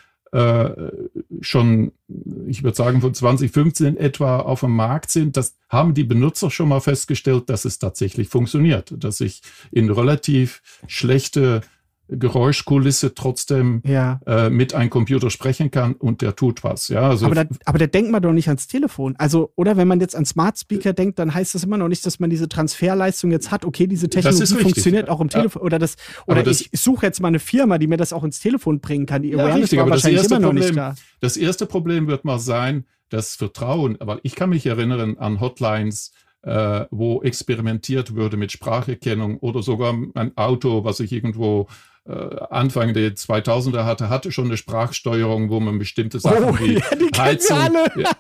schon, 1.41 1.93
ich 2.47 2.63
würde 2.63 2.77
sagen, 2.77 3.01
von 3.01 3.15
2015 3.15 3.97
etwa 3.97 4.41
auf 4.41 4.61
dem 4.61 4.73
Markt 4.73 5.11
sind, 5.11 5.37
das 5.37 5.57
haben 5.69 5.95
die 5.95 6.05
Benutzer 6.05 6.51
schon 6.51 6.69
mal 6.69 6.81
festgestellt, 6.81 7.49
dass 7.49 7.65
es 7.65 7.79
tatsächlich 7.79 8.29
funktioniert, 8.29 8.93
dass 8.97 9.21
ich 9.21 9.43
in 9.71 9.91
relativ 9.91 10.63
schlechte 10.87 11.63
Geräuschkulisse 12.09 13.15
trotzdem 13.15 13.83
ja. 13.85 14.21
äh, 14.27 14.49
mit 14.49 14.75
einem 14.75 14.91
Computer 14.91 15.31
sprechen 15.31 15.71
kann 15.71 15.95
und 15.95 16.23
der 16.23 16.37
tut 16.37 16.63
was. 16.63 16.89
Ja, 16.89 17.09
also 17.09 17.27
aber, 17.27 17.35
da, 17.35 17.45
aber 17.65 17.79
da 17.79 17.87
denkt 17.87 18.11
man 18.11 18.23
doch 18.23 18.33
nicht 18.33 18.49
ans 18.49 18.69
Telefon. 18.69 19.15
Also, 19.19 19.53
oder 19.57 19.77
wenn 19.77 19.89
man 19.89 20.01
jetzt 20.01 20.15
an 20.15 20.25
Smart 20.25 20.59
Speaker 20.59 20.93
denkt, 20.93 21.19
dann 21.19 21.35
heißt 21.35 21.55
das 21.55 21.65
immer 21.65 21.79
noch 21.79 21.89
nicht, 21.89 22.07
dass 22.07 22.21
man 22.21 22.31
diese 22.31 22.49
Transferleistung 22.49 23.33
jetzt 23.33 23.51
hat. 23.51 23.65
Okay, 23.65 23.87
diese 23.87 24.09
Technologie 24.09 24.55
funktioniert 24.55 25.09
auch 25.09 25.21
im 25.21 25.29
Telefon. 25.29 25.63
Ja. 25.63 25.67
Oder, 25.67 25.79
das, 25.79 25.97
oder 26.27 26.43
das, 26.43 26.61
ich 26.61 26.71
suche 26.73 27.07
jetzt 27.07 27.21
mal 27.21 27.29
eine 27.29 27.41
Firma, 27.41 27.79
die 27.79 27.89
mir 27.89 27.97
das 27.97 28.13
auch 28.13 28.23
ins 28.23 28.39
Telefon 28.39 28.81
bringen 28.81 29.07
kann. 29.07 29.23
Die 29.23 29.31
ja, 29.31 29.39
Awareness 29.39 29.63
richtig, 29.65 29.79
war 29.81 29.91
wahrscheinlich 29.91 30.25
immer 30.25 30.39
noch 30.39 30.49
Problem, 30.49 30.65
nicht 30.65 30.77
da. 30.77 30.95
Das 31.21 31.37
erste 31.37 31.67
Problem 31.67 32.07
wird 32.07 32.25
mal 32.25 32.39
sein, 32.39 32.85
das 33.09 33.35
Vertrauen. 33.35 34.01
Aber 34.01 34.21
ich 34.23 34.37
kann 34.37 34.51
mich 34.51 34.65
erinnern 34.67 35.19
an 35.19 35.41
Hotlines, 35.41 36.13
äh, 36.43 36.85
wo 36.91 37.23
experimentiert 37.23 38.15
würde 38.15 38.37
mit 38.37 38.53
Spracherkennung 38.53 39.39
oder 39.39 39.63
sogar 39.63 39.97
ein 40.15 40.37
Auto, 40.37 40.85
was 40.85 41.01
ich 41.01 41.13
irgendwo 41.13 41.63
äh, 41.63 41.67
Anfang 42.09 42.95
der 42.95 43.11
2000er 43.17 43.85
hatte, 43.85 44.09
hatte 44.09 44.31
schon 44.31 44.47
eine 44.47 44.57
Sprachsteuerung, 44.57 45.51
wo 45.51 45.59
man 45.59 45.79
bestimmte 45.79 46.21
Sachen 46.21 46.45
oh, 46.45 46.59
wie 46.61 46.75
ja, 46.75 46.83
Heizung, 47.19 47.59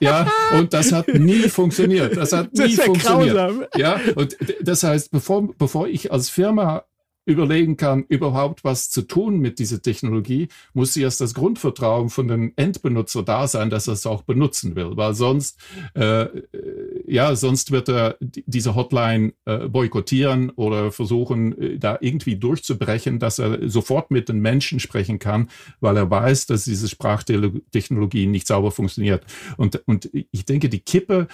ja, 0.01 0.27
und 0.59 0.73
das 0.73 0.91
hat 0.93 1.09
nie 1.09 1.43
funktioniert. 1.49 2.17
Das 2.17 2.33
hat 2.33 2.53
nie 2.53 2.75
das 2.75 2.85
funktioniert. 2.85 3.35
Grausam. 3.35 3.65
Ja, 3.77 4.01
und 4.17 4.37
das 4.61 4.83
heißt, 4.83 5.13
bevor, 5.13 5.49
bevor 5.57 5.87
ich 5.87 6.11
als 6.11 6.29
Firma 6.31 6.85
überlegen 7.27 7.77
kann, 7.77 8.05
überhaupt 8.09 8.65
was 8.65 8.89
zu 8.89 9.03
tun 9.03 9.41
mit 9.41 9.59
dieser 9.59 9.83
Technologie, 9.83 10.49
muss 10.73 10.97
erst 10.97 11.21
das 11.21 11.35
Grundvertrauen 11.35 12.09
von 12.09 12.29
dem 12.29 12.53
Endbenutzer 12.57 13.23
da 13.23 13.49
sein, 13.49 13.69
dass 13.69 13.89
er 13.89 13.95
es 13.95 14.07
auch 14.07 14.23
benutzen 14.23 14.77
will, 14.77 14.97
weil 14.97 15.15
sonst, 15.15 15.59
äh, 15.95 16.27
ja, 17.07 17.35
sonst 17.35 17.73
wird 17.73 17.89
er 17.89 18.17
diese 18.21 18.77
Hotline 18.77 19.33
äh, 19.45 19.69
boykottieren 19.69 20.51
oder 20.51 20.93
versuchen, 20.93 21.61
äh, 21.61 21.79
da 21.79 21.99
irgendwie 22.01 22.37
durchzubrechen, 22.37 23.19
dass 23.19 23.41
er 23.41 23.69
sofort 23.69 24.11
mit 24.13 24.29
den 24.29 24.41
Menschen 24.41 24.79
sprechen 24.79 25.19
kann, 25.19 25.51
weil 25.81 25.97
er 25.97 26.09
weiß, 26.09 26.47
dass 26.47 26.65
diese 26.65 26.89
Sprachtechnologie 26.89 28.27
nicht 28.27 28.47
sauber 28.47 28.71
funktioniert. 28.71 29.25
Und, 29.57 29.83
und 29.87 30.09
ich 30.13 30.45
denke, 30.45 30.69
die 30.69 30.81
Kippe 30.81 31.27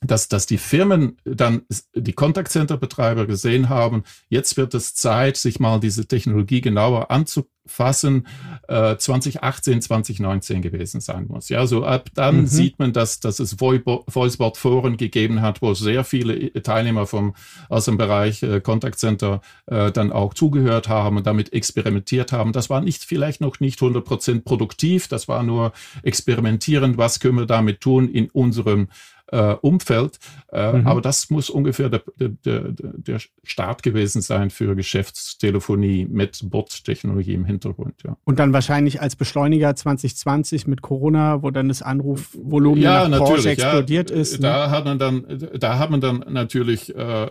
dass, 0.00 0.28
dass 0.28 0.46
die 0.46 0.58
Firmen 0.58 1.18
dann 1.24 1.62
die 1.94 2.14
Kontaktcenter-Betreiber 2.14 3.26
gesehen 3.26 3.68
haben, 3.68 4.04
jetzt 4.28 4.56
wird 4.56 4.74
es 4.74 4.94
Zeit, 4.94 5.36
sich 5.36 5.60
mal 5.60 5.78
diese 5.78 6.06
Technologie 6.06 6.62
genauer 6.62 7.10
anzufassen, 7.10 8.26
äh, 8.68 8.96
2018, 8.96 9.82
2019 9.82 10.62
gewesen 10.62 11.02
sein 11.02 11.26
muss. 11.28 11.50
Ja, 11.50 11.66
so 11.66 11.84
ab 11.84 12.08
dann 12.14 12.42
mhm. 12.42 12.46
sieht 12.46 12.78
man, 12.78 12.94
dass, 12.94 13.20
dass 13.20 13.40
es 13.40 13.60
Voicebot-Foren 13.60 14.96
gegeben 14.96 15.42
hat, 15.42 15.60
wo 15.60 15.74
sehr 15.74 16.02
viele 16.02 16.50
Teilnehmer 16.62 17.06
vom, 17.06 17.34
aus 17.68 17.84
dem 17.84 17.98
Bereich 17.98 18.42
äh, 18.42 18.62
Kontaktcenter 18.62 19.42
äh, 19.66 19.92
dann 19.92 20.12
auch 20.12 20.32
zugehört 20.32 20.88
haben 20.88 21.18
und 21.18 21.26
damit 21.26 21.52
experimentiert 21.52 22.32
haben. 22.32 22.52
Das 22.52 22.70
war 22.70 22.80
nicht, 22.80 23.04
vielleicht 23.04 23.42
noch 23.42 23.60
nicht 23.60 23.82
100 23.82 24.02
Prozent 24.02 24.44
produktiv, 24.46 25.08
das 25.08 25.28
war 25.28 25.42
nur 25.42 25.72
experimentierend, 26.02 26.96
was 26.96 27.20
können 27.20 27.36
wir 27.36 27.46
damit 27.46 27.82
tun 27.82 28.08
in 28.08 28.30
unserem 28.30 28.88
äh, 29.32 29.54
Umfeld. 29.60 30.18
Äh, 30.52 30.72
mhm. 30.72 30.86
Aber 30.86 31.00
das 31.00 31.30
muss 31.30 31.50
ungefähr 31.50 31.88
der, 31.88 32.02
der, 32.18 32.72
der 32.72 33.20
Start 33.44 33.82
gewesen 33.82 34.22
sein 34.22 34.50
für 34.50 34.74
Geschäftstelefonie 34.74 36.06
mit 36.10 36.40
Bot-Technologie 36.44 37.34
im 37.34 37.44
Hintergrund. 37.44 37.94
Ja. 38.04 38.16
Und 38.24 38.38
dann 38.38 38.52
wahrscheinlich 38.52 39.00
als 39.00 39.16
Beschleuniger 39.16 39.74
2020 39.74 40.66
mit 40.66 40.82
Corona, 40.82 41.42
wo 41.42 41.50
dann 41.50 41.68
das 41.68 41.82
Anrufvolumen 41.82 42.82
ja, 42.82 43.08
nach 43.08 43.18
Branche 43.18 43.50
explodiert 43.50 44.10
ja. 44.10 44.16
ist. 44.16 44.40
Ne? 44.40 44.48
Da 44.48 44.70
hat 44.70 44.84
man 44.84 44.98
dann, 44.98 45.24
da 45.58 45.78
hat 45.78 45.90
man 45.90 46.00
dann 46.00 46.24
natürlich 46.28 46.94
äh, 46.94 47.28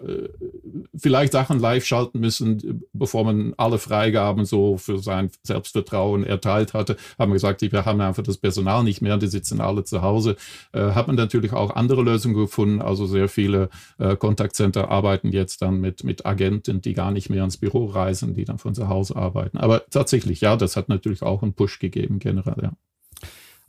vielleicht 0.96 1.34
Sachen 1.34 1.60
live 1.60 1.86
schalten 1.86 2.20
müssen, 2.20 2.84
bevor 2.94 3.26
man 3.26 3.54
alle 3.58 3.78
Freigaben 3.78 4.46
so 4.46 4.78
für 4.78 5.00
sein 5.00 5.30
Selbstvertrauen 5.44 6.24
erteilt 6.24 6.74
hatte. 6.74 6.96
Haben 7.18 7.32
wir 7.32 7.36
gesagt, 7.36 7.62
wir 7.62 7.86
haben 7.86 8.00
einfach 8.02 8.24
das 8.24 8.38
Personal 8.38 8.84
nicht 8.84 9.02
mehr, 9.02 9.18
die 9.18 9.28
sitzen 9.28 9.62
alle 9.62 9.84
zu 9.84 10.02
Hause. 10.02 10.36
Äh, 10.72 10.92
hat 10.92 11.08
man 11.08 11.16
natürlich 11.16 11.54
auch 11.54 11.76
andere 11.76 11.89
andere 11.90 12.04
Lösungen 12.04 12.36
gefunden. 12.36 12.82
Also 12.82 13.08
sehr 13.08 13.28
viele 13.28 13.70
äh, 13.98 14.16
Kontaktcenter 14.16 14.90
arbeiten 14.90 15.32
jetzt 15.32 15.62
dann 15.62 15.82
mit, 15.82 16.04
mit 16.04 16.26
Agenten, 16.26 16.82
die 16.82 16.94
gar 16.94 17.12
nicht 17.12 17.30
mehr 17.30 17.44
ins 17.44 17.58
Büro 17.58 17.86
reisen, 17.86 18.36
die 18.36 18.46
dann 18.46 18.60
von 18.60 18.76
zu 18.76 18.88
Hause 18.88 19.16
arbeiten. 19.16 19.58
Aber 19.58 19.84
tatsächlich, 19.90 20.42
ja, 20.42 20.56
das 20.56 20.76
hat 20.76 20.88
natürlich 20.88 21.24
auch 21.24 21.42
einen 21.42 21.54
Push 21.54 21.80
gegeben 21.80 22.20
generell, 22.20 22.58
ja. 22.62 22.72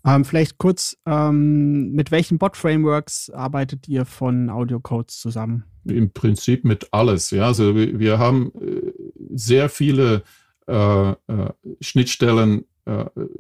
Ähm, 0.02 0.24
vielleicht 0.24 0.56
kurz, 0.56 0.96
ähm, 1.04 1.92
mit 1.92 2.10
welchen 2.10 2.38
Bot-Frameworks 2.38 3.28
arbeitet 3.28 3.86
ihr 3.86 4.06
von 4.06 4.48
AudioCodes 4.48 5.20
zusammen? 5.20 5.64
Im 5.84 6.10
Prinzip 6.10 6.64
mit 6.64 6.88
alles. 6.90 7.30
Ja, 7.30 7.48
also 7.48 7.74
wir, 7.74 7.98
wir 7.98 8.18
haben 8.18 8.50
äh, 8.62 8.92
sehr 9.34 9.68
viele 9.68 10.22
äh, 10.66 11.10
äh, 11.10 11.14
Schnittstellen 11.82 12.64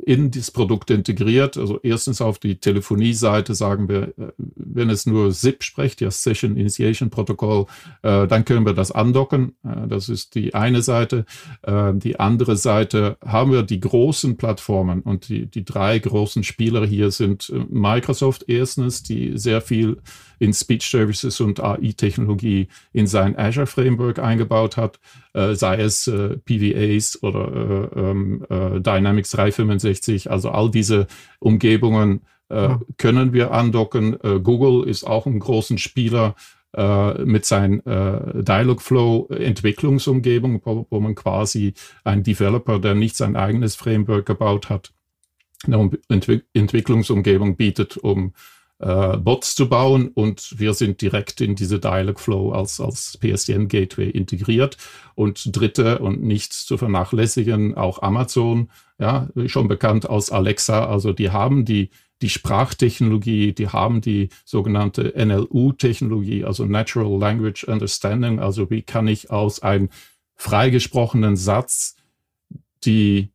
in 0.04 0.30
das 0.30 0.50
Produkt 0.50 0.90
integriert. 0.90 1.56
Also 1.56 1.80
erstens 1.82 2.20
auf 2.20 2.38
die 2.38 2.56
Telefonie-Seite 2.56 3.54
sagen 3.54 3.88
wir, 3.88 4.14
äh, 4.18 4.32
wenn 4.56 4.90
es 4.90 5.06
nur 5.06 5.32
SIP 5.32 5.62
spricht, 5.62 6.00
ja 6.00 6.10
Session 6.10 6.56
Initiation 6.56 7.10
Protocol, 7.10 7.66
äh, 8.02 8.26
dann 8.26 8.44
können 8.44 8.66
wir 8.66 8.74
das 8.74 8.92
andocken. 8.92 9.54
Äh, 9.64 9.88
das 9.88 10.08
ist 10.08 10.34
die 10.34 10.54
eine 10.54 10.82
Seite. 10.82 11.24
Äh, 11.62 11.94
die 11.94 12.20
andere 12.20 12.56
Seite 12.56 13.16
haben 13.24 13.52
wir 13.52 13.62
die 13.62 13.80
großen 13.80 14.36
Plattformen 14.36 15.00
und 15.02 15.28
die, 15.28 15.46
die 15.46 15.64
drei 15.64 15.98
großen 15.98 16.44
Spieler 16.44 16.86
hier 16.86 17.10
sind 17.10 17.50
äh, 17.50 17.58
Microsoft 17.68 18.44
erstens, 18.48 19.02
die 19.02 19.38
sehr 19.38 19.60
viel 19.60 19.98
in 20.40 20.52
Speech 20.52 20.88
Services 20.88 21.40
und 21.40 21.60
AI-Technologie 21.60 22.68
in 22.92 23.06
sein 23.06 23.38
Azure 23.38 23.66
Framework 23.66 24.18
eingebaut 24.18 24.76
hat, 24.76 24.98
äh, 25.34 25.54
sei 25.54 25.76
es 25.76 26.08
äh, 26.08 26.38
PVAs 26.38 27.22
oder 27.22 27.90
äh, 27.94 28.00
ähm, 28.00 28.44
äh, 28.48 28.80
Dynamics 28.80 29.30
365, 29.30 30.30
also 30.30 30.50
all 30.50 30.70
diese 30.70 31.06
Umgebungen 31.38 32.22
äh, 32.48 32.76
können 32.96 33.34
wir 33.34 33.52
andocken. 33.52 34.18
Äh, 34.24 34.40
Google 34.40 34.88
ist 34.88 35.04
auch 35.04 35.26
ein 35.26 35.38
großen 35.38 35.78
Spieler 35.78 36.34
mit 37.24 37.46
seinen 37.46 37.84
äh, 37.84 38.44
Dialogflow 38.44 39.26
Entwicklungsumgebung, 39.30 40.62
wo, 40.64 40.86
wo, 40.88 41.00
man 41.00 41.16
quasi 41.16 41.74
ein 42.04 42.22
Developer, 42.22 42.78
der 42.78 42.94
nicht 42.94 43.16
sein 43.16 43.34
eigenes 43.34 43.74
Framework 43.74 44.24
gebaut 44.24 44.68
hat, 44.68 44.92
eine 45.66 45.90
Entwick 46.08 46.44
Entwicklungsumgebung 46.54 47.56
bietet, 47.56 47.96
um 47.96 48.34
äh, 48.80 49.16
Bots 49.16 49.54
zu 49.54 49.68
bauen 49.68 50.08
und 50.08 50.58
wir 50.58 50.74
sind 50.74 51.00
direkt 51.00 51.40
in 51.40 51.54
diese 51.54 51.78
Dialogflow 51.78 52.52
als, 52.52 52.80
als 52.80 53.18
PSTN 53.18 53.68
Gateway 53.68 54.10
integriert. 54.10 54.76
Und 55.14 55.54
dritte 55.54 55.98
und 55.98 56.22
nicht 56.22 56.54
zu 56.54 56.78
vernachlässigen, 56.78 57.76
auch 57.76 58.00
Amazon, 58.00 58.70
ja, 58.98 59.28
schon 59.46 59.68
bekannt 59.68 60.08
als 60.08 60.30
Alexa, 60.30 60.86
also 60.86 61.12
die 61.12 61.30
haben 61.30 61.64
die 61.64 61.90
die 62.22 62.28
Sprachtechnologie, 62.28 63.52
die 63.54 63.68
haben 63.68 64.00
die 64.00 64.28
sogenannte 64.44 65.14
NLU-Technologie, 65.16 66.44
also 66.44 66.66
Natural 66.66 67.18
Language 67.18 67.64
Understanding. 67.64 68.40
Also 68.40 68.68
wie 68.70 68.82
kann 68.82 69.08
ich 69.08 69.30
aus 69.30 69.62
einem 69.62 69.88
freigesprochenen 70.36 71.36
Satz 71.36 71.96
die, 72.84 73.32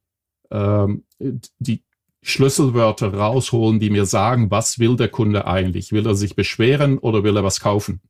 ähm, 0.52 1.04
die 1.20 1.85
Schlüsselwörter 2.28 3.14
rausholen, 3.14 3.80
die 3.80 3.90
mir 3.90 4.06
sagen, 4.06 4.50
was 4.50 4.80
will 4.80 4.96
der 4.96 5.10
Kunde 5.10 5.46
eigentlich? 5.46 5.92
Will 5.92 6.08
er 6.08 6.16
sich 6.16 6.36
beschweren 6.36 6.98
oder 6.98 7.24
will 7.24 7.38
er 7.38 7.44
was 7.44 7.60
kaufen? 7.60 8.02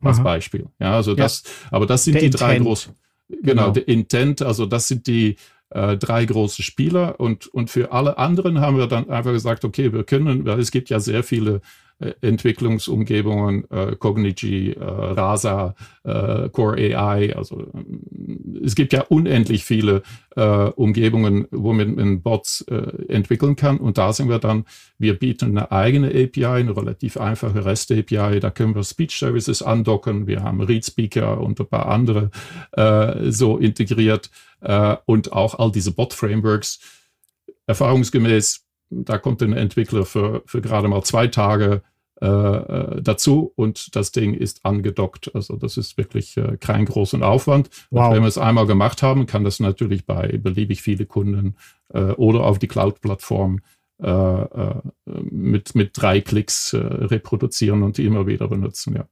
Als 0.00 0.18
Aha. 0.18 0.24
Beispiel. 0.24 0.66
Ja, 0.80 0.96
also 0.96 1.14
das, 1.14 1.42
ja. 1.44 1.50
aber 1.70 1.86
das 1.86 2.04
sind 2.04 2.14
der 2.14 2.20
die 2.20 2.26
Intent. 2.26 2.40
drei 2.40 2.58
großen. 2.58 2.94
Genau, 3.28 3.42
genau, 3.42 3.70
der 3.70 3.88
Intent, 3.88 4.42
also 4.42 4.66
das 4.66 4.88
sind 4.88 5.06
die, 5.06 5.36
äh, 5.74 5.96
drei 5.96 6.24
große 6.24 6.62
Spieler 6.62 7.18
und, 7.18 7.46
und 7.46 7.70
für 7.70 7.92
alle 7.92 8.18
anderen 8.18 8.60
haben 8.60 8.76
wir 8.76 8.86
dann 8.86 9.08
einfach 9.08 9.32
gesagt, 9.32 9.64
okay, 9.64 9.92
wir 9.92 10.04
können, 10.04 10.44
weil 10.44 10.60
es 10.60 10.70
gibt 10.70 10.90
ja 10.90 11.00
sehr 11.00 11.22
viele 11.22 11.60
Entwicklungsumgebungen, 12.20 13.70
äh, 13.70 13.96
Cognigy, 13.96 14.72
äh, 14.72 14.82
Rasa, 14.82 15.74
äh, 16.04 16.48
Core 16.50 16.76
AI. 16.96 17.34
Also 17.36 17.60
äh, 17.60 18.64
es 18.64 18.74
gibt 18.74 18.92
ja 18.92 19.02
unendlich 19.02 19.64
viele 19.64 20.02
äh, 20.36 20.42
Umgebungen, 20.42 21.46
wo 21.50 21.72
man, 21.72 22.22
Bots 22.22 22.62
äh, 22.62 22.74
entwickeln 23.08 23.56
kann. 23.56 23.78
Und 23.78 23.98
da 23.98 24.12
sind 24.12 24.28
wir 24.28 24.38
dann, 24.38 24.64
wir 24.98 25.18
bieten 25.18 25.56
eine 25.56 25.72
eigene 25.72 26.08
API, 26.08 26.44
eine 26.44 26.76
relativ 26.76 27.16
einfache 27.16 27.64
REST-API. 27.64 28.40
Da 28.40 28.50
können 28.50 28.74
wir 28.74 28.84
Speech 28.84 29.18
Services 29.18 29.62
andocken. 29.62 30.26
Wir 30.26 30.42
haben 30.42 30.60
Read 30.60 30.84
Speaker 30.84 31.40
und 31.40 31.60
ein 31.60 31.66
paar 31.66 31.86
andere 31.86 32.30
äh, 32.72 33.30
so 33.30 33.58
integriert 33.58 34.30
äh, 34.60 34.96
und 35.06 35.32
auch 35.32 35.58
all 35.58 35.72
diese 35.72 35.92
Bot-Frameworks. 35.92 36.80
Erfahrungsgemäß 37.66 38.66
da 38.92 39.18
kommt 39.18 39.42
ein 39.42 39.52
Entwickler 39.52 40.04
für, 40.04 40.42
für 40.46 40.60
gerade 40.60 40.88
mal 40.88 41.02
zwei 41.02 41.26
Tage 41.26 41.82
äh, 42.22 42.26
äh, 42.26 43.02
dazu 43.02 43.52
und 43.56 43.96
das 43.96 44.12
Ding 44.12 44.32
ist 44.34 44.64
angedockt. 44.64 45.34
Also 45.34 45.56
das 45.56 45.76
ist 45.76 45.98
wirklich 45.98 46.36
äh, 46.36 46.56
kein 46.56 46.84
großen 46.84 47.20
Aufwand. 47.20 47.68
Wow. 47.90 48.06
Und 48.06 48.14
wenn 48.14 48.22
wir 48.22 48.28
es 48.28 48.38
einmal 48.38 48.68
gemacht 48.68 49.02
haben, 49.02 49.26
kann 49.26 49.42
das 49.42 49.58
natürlich 49.58 50.06
bei 50.06 50.38
beliebig 50.38 50.82
viele 50.82 51.04
Kunden 51.04 51.56
äh, 51.92 52.12
oder 52.12 52.44
auf 52.44 52.60
die 52.60 52.68
Cloud-Plattform 52.68 53.58
äh, 54.00 54.08
äh, 54.08 54.74
mit, 55.04 55.74
mit 55.74 56.00
drei 56.00 56.20
Klicks 56.20 56.72
reproduzieren 56.74 57.82
und 57.82 57.98
immer 57.98 58.28
wieder 58.28 58.46
benutzen. 58.46 58.94
Ja. 58.94 59.08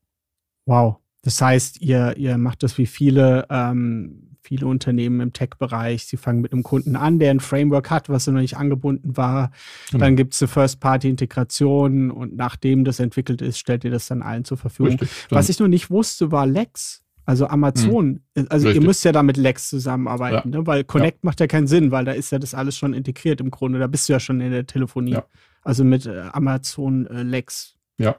Wow. 0.67 0.99
Das 1.23 1.43
heißt, 1.43 1.81
ihr, 1.81 2.17
ihr 2.17 2.39
macht 2.39 2.63
das 2.63 2.79
wie 2.79 2.87
viele 2.87 3.45
ähm, 3.51 4.30
viele 4.43 4.67
Unternehmen 4.67 5.21
im 5.21 5.33
Tech-Bereich, 5.33 6.07
sie 6.07 6.17
fangen 6.17 6.41
mit 6.41 6.53
einem 6.53 6.63
Kunden 6.63 6.97
an, 6.97 7.19
der 7.19 7.31
ein 7.31 7.41
Framework 7.41 7.91
hat, 7.91 8.09
was 8.09 8.27
noch 8.27 8.41
nicht 8.41 8.57
angebunden 8.57 9.17
war. 9.17 9.51
Genau. 9.91 10.05
Dann 10.05 10.17
gibt 10.17 10.35
es 10.35 10.43
eine 10.43 10.49
First-Party-Integration 10.49 12.11
und 12.11 12.37
nachdem 12.37 12.85
das 12.85 13.01
entwickelt 13.01 13.43
ist, 13.43 13.59
stellt 13.59 13.85
ihr 13.85 13.91
das 13.91 14.07
dann 14.07 14.23
allen 14.23 14.45
zur 14.45 14.57
Verfügung. 14.57 14.93
Richtig, 14.93 15.11
was 15.31 15.49
ich 15.49 15.59
noch 15.59 15.69
nicht 15.69 15.91
wusste, 15.91 16.33
war 16.33 16.47
Lex. 16.47 17.03
Also 17.27 17.47
Amazon, 17.47 18.23
mhm. 18.35 18.47
also 18.49 18.67
Richtig. 18.67 18.83
ihr 18.83 18.87
müsst 18.89 19.05
ja 19.05 19.13
da 19.13 19.23
mit 19.23 19.37
Lex 19.37 19.69
zusammenarbeiten, 19.69 20.53
ja. 20.53 20.59
ne? 20.59 20.67
weil 20.67 20.83
Connect 20.83 21.19
ja. 21.19 21.21
macht 21.23 21.39
ja 21.39 21.47
keinen 21.47 21.69
Sinn, 21.69 21.93
weil 21.93 22.05
da 22.05 22.13
ist 22.13 22.33
ja 22.33 22.41
das 22.41 22.55
alles 22.55 22.77
schon 22.77 22.93
integriert 22.93 23.41
im 23.41 23.51
Grunde. 23.53 23.79
Da 23.79 23.87
bist 23.87 24.09
du 24.09 24.15
ja 24.15 24.21
schon 24.21 24.41
in 24.41 24.51
der 24.51 24.67
Telefonie. 24.67 25.13
Ja. 25.13 25.25
Also 25.63 25.85
mit 25.85 26.07
äh, 26.07 26.23
Amazon 26.33 27.07
äh, 27.07 27.23
Lex. 27.23 27.77
Ja, 27.99 28.17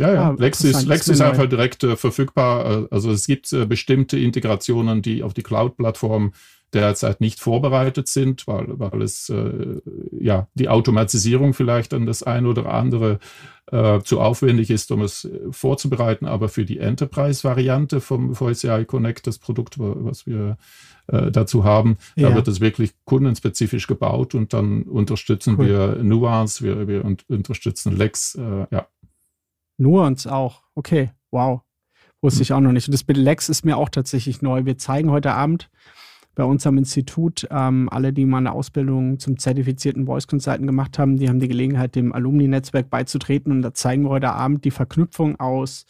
ja, 0.00 0.14
ja. 0.14 0.30
Ah, 0.30 0.36
Lex 0.38 0.64
ist, 0.64 0.86
Lex 0.86 1.08
ist 1.08 1.20
einfach 1.20 1.46
direkt 1.46 1.84
äh, 1.84 1.94
verfügbar. 1.96 2.84
Äh, 2.84 2.86
also 2.90 3.10
es 3.10 3.26
gibt 3.26 3.52
äh, 3.52 3.66
bestimmte 3.66 4.18
Integrationen, 4.18 5.02
die 5.02 5.22
auf 5.22 5.34
die 5.34 5.42
Cloud-Plattform 5.42 6.32
derzeit 6.72 7.20
nicht 7.20 7.40
vorbereitet 7.40 8.08
sind, 8.08 8.46
weil, 8.46 8.78
weil 8.78 9.02
es 9.02 9.28
äh, 9.28 9.80
ja 10.12 10.48
die 10.54 10.68
Automatisierung 10.68 11.52
vielleicht 11.52 11.92
an 11.92 12.06
das 12.06 12.22
eine 12.22 12.48
oder 12.48 12.72
andere 12.72 13.18
äh, 13.70 14.00
zu 14.00 14.20
aufwendig 14.20 14.70
ist, 14.70 14.90
um 14.90 15.02
es 15.02 15.24
äh, 15.24 15.38
vorzubereiten. 15.50 16.26
Aber 16.26 16.48
für 16.48 16.64
die 16.64 16.78
Enterprise-Variante 16.78 18.00
vom 18.00 18.34
VSCI 18.34 18.84
Connect, 18.86 19.26
das 19.26 19.38
Produkt, 19.38 19.76
was 19.78 20.26
wir 20.26 20.56
äh, 21.08 21.30
dazu 21.30 21.64
haben, 21.64 21.98
ja. 22.16 22.30
da 22.30 22.36
wird 22.36 22.48
es 22.48 22.60
wirklich 22.60 22.92
kundenspezifisch 23.04 23.86
gebaut 23.86 24.34
und 24.34 24.52
dann 24.52 24.84
unterstützen 24.84 25.56
cool. 25.58 25.66
wir 25.66 25.96
Nuance, 26.02 26.64
wir, 26.64 26.88
wir 26.88 27.04
unterstützen 27.28 27.96
Lex, 27.96 28.36
äh, 28.36 28.66
ja. 28.70 28.86
Nuance 29.80 30.30
auch. 30.30 30.62
Okay, 30.74 31.10
wow. 31.30 31.62
Wusste 32.22 32.42
ich 32.42 32.52
auch 32.52 32.60
noch 32.60 32.72
nicht. 32.72 32.86
Und 32.86 32.92
das 32.92 33.06
mit 33.06 33.16
Lex 33.16 33.48
ist 33.48 33.64
mir 33.64 33.78
auch 33.78 33.88
tatsächlich 33.88 34.42
neu. 34.42 34.66
Wir 34.66 34.76
zeigen 34.76 35.10
heute 35.10 35.32
Abend 35.32 35.70
bei 36.34 36.44
uns 36.44 36.66
am 36.66 36.78
Institut, 36.78 37.48
ähm, 37.50 37.88
alle, 37.90 38.12
die 38.12 38.24
mal 38.24 38.38
eine 38.38 38.52
Ausbildung 38.52 39.18
zum 39.18 39.38
zertifizierten 39.38 40.06
Voice 40.06 40.26
Consultant 40.26 40.66
gemacht 40.66 40.98
haben, 40.98 41.16
die 41.16 41.28
haben 41.28 41.40
die 41.40 41.48
Gelegenheit, 41.48 41.94
dem 41.96 42.12
Alumni-Netzwerk 42.12 42.90
beizutreten. 42.90 43.52
Und 43.52 43.62
da 43.62 43.74
zeigen 43.74 44.04
wir 44.04 44.10
heute 44.10 44.32
Abend 44.32 44.64
die 44.64 44.70
Verknüpfung 44.70 45.40
aus 45.40 45.86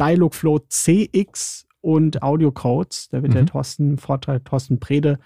Dialogflow 0.00 0.60
CX 0.68 1.66
und 1.82 2.22
Audiocodes. 2.22 3.08
Da 3.10 3.22
wird 3.22 3.32
mhm. 3.32 3.36
der 3.36 3.46
Thorsten, 3.46 3.98
Vortrag, 3.98 4.44
Thorsten 4.44 4.80
Prede 4.80 5.18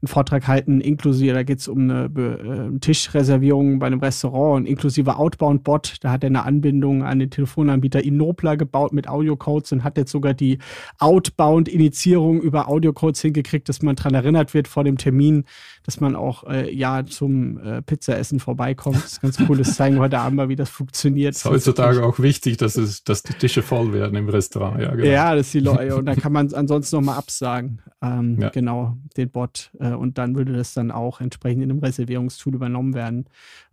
einen 0.00 0.08
Vortrag 0.08 0.46
halten, 0.46 0.80
inklusive, 0.80 1.32
da 1.32 1.42
geht 1.42 1.58
es 1.58 1.68
um 1.68 1.90
eine 1.90 2.04
äh, 2.04 2.78
Tischreservierung 2.78 3.78
bei 3.78 3.86
einem 3.86 4.00
Restaurant 4.00 4.60
und 4.60 4.66
inklusive 4.66 5.16
Outbound-Bot. 5.16 5.96
Da 6.00 6.12
hat 6.12 6.22
er 6.22 6.28
eine 6.28 6.44
Anbindung 6.44 7.02
an 7.02 7.18
den 7.18 7.30
Telefonanbieter 7.30 8.04
Inopla 8.04 8.54
gebaut 8.54 8.92
mit 8.92 9.08
Audiocodes 9.08 9.72
und 9.72 9.84
hat 9.84 9.96
jetzt 9.96 10.12
sogar 10.12 10.34
die 10.34 10.58
Outbound-Initiierung 10.98 12.40
über 12.40 12.68
Audiocodes 12.68 13.22
hingekriegt, 13.22 13.68
dass 13.68 13.82
man 13.82 13.96
daran 13.96 14.14
erinnert 14.14 14.54
wird 14.54 14.68
vor 14.68 14.84
dem 14.84 14.98
Termin, 14.98 15.44
dass 15.84 16.00
man 16.00 16.14
auch 16.14 16.44
äh, 16.44 16.72
ja 16.72 17.04
zum 17.06 17.58
äh, 17.58 17.82
Pizzaessen 17.82 18.38
vorbeikommt. 18.38 18.96
Das 18.96 19.12
ist 19.12 19.22
ganz 19.22 19.38
cool. 19.48 19.56
Das 19.56 19.76
zeigen 19.76 19.96
wir 19.96 20.02
heute 20.02 20.18
Abend 20.18 20.36
mal, 20.36 20.48
wie 20.48 20.56
das 20.56 20.68
funktioniert. 20.68 21.34
Es 21.34 21.44
ist 21.44 21.50
heutzutage 21.50 22.04
auch 22.04 22.18
wichtig, 22.18 22.58
dass, 22.58 22.76
es, 22.76 23.02
dass 23.02 23.22
die 23.22 23.32
Tische 23.32 23.62
voll 23.62 23.92
werden 23.92 24.16
im 24.16 24.28
Restaurant. 24.28 24.80
Ja, 24.80 24.94
genau. 24.94 25.08
ja 25.08 25.34
dass 25.34 25.50
die 25.52 25.60
Leute 25.60 26.01
und 26.02 26.06
dann 26.06 26.16
kann 26.16 26.32
man 26.32 26.52
ansonsten 26.52 26.96
nochmal 26.96 27.16
absagen. 27.16 27.80
Ähm, 28.02 28.40
ja. 28.40 28.48
Genau, 28.48 28.96
den 29.16 29.30
Bot. 29.30 29.70
Äh, 29.78 29.92
und 29.92 30.18
dann 30.18 30.34
würde 30.34 30.52
das 30.52 30.74
dann 30.74 30.90
auch 30.90 31.20
entsprechend 31.20 31.62
in 31.62 31.70
einem 31.70 31.78
Reservierungstool 31.78 32.56
übernommen 32.56 32.92
werden. 32.92 33.26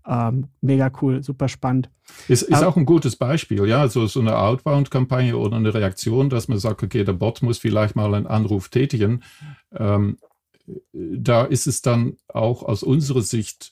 Ähm, 0.06 0.50
mega 0.62 0.92
cool, 1.02 1.24
super 1.24 1.48
spannend. 1.48 1.90
Ist, 2.28 2.44
ist 2.44 2.64
auch 2.64 2.78
ein 2.78 2.86
gutes 2.86 3.16
Beispiel, 3.16 3.68
ja, 3.68 3.88
so, 3.88 4.06
so 4.06 4.20
eine 4.20 4.38
Outbound-Kampagne 4.38 5.36
oder 5.36 5.56
eine 5.56 5.74
Reaktion, 5.74 6.30
dass 6.30 6.48
man 6.48 6.60
sagt, 6.60 6.84
okay, 6.84 7.04
der 7.04 7.14
Bot 7.14 7.42
muss 7.42 7.58
vielleicht 7.58 7.96
mal 7.96 8.14
einen 8.14 8.28
Anruf 8.28 8.70
tätigen. 8.70 9.24
Ähm, 9.76 10.20
da 10.94 11.46
ist 11.46 11.66
es 11.66 11.82
dann 11.82 12.18
auch 12.28 12.62
aus 12.62 12.84
unserer 12.84 13.24
Sicht 13.24 13.72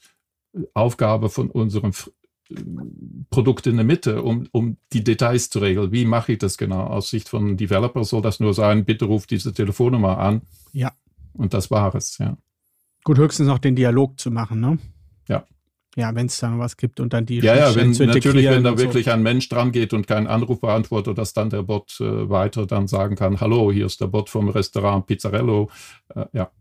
Aufgabe 0.74 1.30
von 1.30 1.52
unserem 1.52 1.92
Produkt 3.30 3.68
in 3.68 3.76
der 3.76 3.86
Mitte, 3.86 4.22
um, 4.22 4.48
um 4.52 4.78
die 4.94 5.04
Details 5.04 5.50
zu 5.50 5.60
regeln. 5.60 5.92
Wie 5.92 6.06
mache 6.06 6.34
ich 6.34 6.38
das 6.38 6.58
genau? 6.58 6.82
Aus 6.82 7.10
Sicht 7.10 7.30
von 7.30 7.58
Developer 7.58 8.04
soll 8.04 8.22
das 8.22 8.40
nur 8.40 8.54
sein, 8.54 8.86
bitte 8.86 9.06
ruf 9.06 9.28
diese 9.28 9.54
Telefonnummer 9.54 10.18
an. 10.18 10.42
Ja. 10.72 10.92
Und 11.34 11.54
das 11.54 11.70
war 11.72 11.94
es, 11.96 12.18
ja. 12.18 12.38
Gut, 13.04 13.18
höchstens 13.18 13.48
noch 13.48 13.60
den 13.60 13.76
Dialog 13.76 14.20
zu 14.20 14.32
machen, 14.32 14.60
ne? 14.60 14.80
Ja. 15.28 15.46
Ja, 15.96 16.14
wenn 16.14 16.28
es 16.28 16.38
dann 16.40 16.60
was 16.60 16.78
gibt 16.78 17.00
und 17.00 17.14
dann 17.14 17.26
die 17.26 17.40
Ja, 17.40 17.56
ja, 17.56 17.76
wenn, 17.76 17.92
natürlich, 17.92 18.46
wenn 18.50 18.64
da 18.64 18.78
wirklich 18.78 19.06
so. 19.06 19.12
ein 19.12 19.24
Mensch 19.24 19.50
dran 19.50 19.72
geht 19.72 19.94
und 19.94 20.08
kein 20.08 20.28
Anrufbeantworter, 20.28 21.14
dass 21.14 21.34
dann 21.34 21.50
der 21.50 21.64
Bot 21.64 22.00
äh, 22.00 22.30
weiter 22.30 22.66
dann 22.66 22.88
sagen 22.88 23.16
kann, 23.16 23.40
hallo, 23.40 23.72
hier 23.72 23.86
ist 23.86 24.00
der 24.02 24.08
Bot 24.08 24.30
vom 24.30 24.50
Restaurant 24.50 25.08
Pizzarello. 25.08 25.70
Äh, 26.14 26.26
ja. 26.34 26.52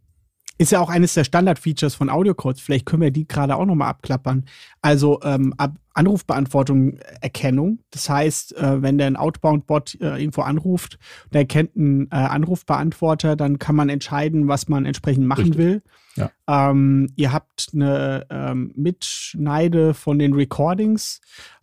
Ist 0.58 0.72
ja 0.72 0.80
auch 0.80 0.88
eines 0.88 1.14
der 1.14 1.24
Standard-Features 1.24 1.94
von 1.94 2.08
Audiocodes. 2.08 2.60
Vielleicht 2.60 2.86
können 2.86 3.02
wir 3.02 3.10
die 3.10 3.28
gerade 3.28 3.56
auch 3.56 3.66
nochmal 3.66 3.88
abklappern. 3.88 4.46
Also 4.80 5.20
ähm, 5.22 5.54
Ab 5.58 5.76
Anrufbeantwortung 5.96 6.98
Erkennung. 7.22 7.78
Das 7.90 8.10
heißt, 8.10 8.56
äh, 8.56 8.82
wenn 8.82 8.98
der 8.98 9.06
ein 9.06 9.16
Outbound-Bot 9.16 9.98
äh, 10.00 10.18
irgendwo 10.18 10.42
anruft, 10.42 10.98
der 11.32 11.42
erkennt 11.42 11.74
einen 11.74 12.06
äh, 12.10 12.16
Anrufbeantworter, 12.16 13.34
dann 13.34 13.58
kann 13.58 13.76
man 13.76 13.88
entscheiden, 13.88 14.46
was 14.46 14.68
man 14.68 14.84
entsprechend 14.84 15.26
machen 15.26 15.54
Richtig. 15.54 15.58
will. 15.58 15.82
Ja. 16.16 16.30
Ähm, 16.48 17.08
ihr 17.16 17.32
habt 17.32 17.70
eine 17.72 18.26
ähm, 18.28 18.72
Mitschneide 18.76 19.94
von 19.94 20.18
den 20.18 20.34
Recordings. 20.34 21.22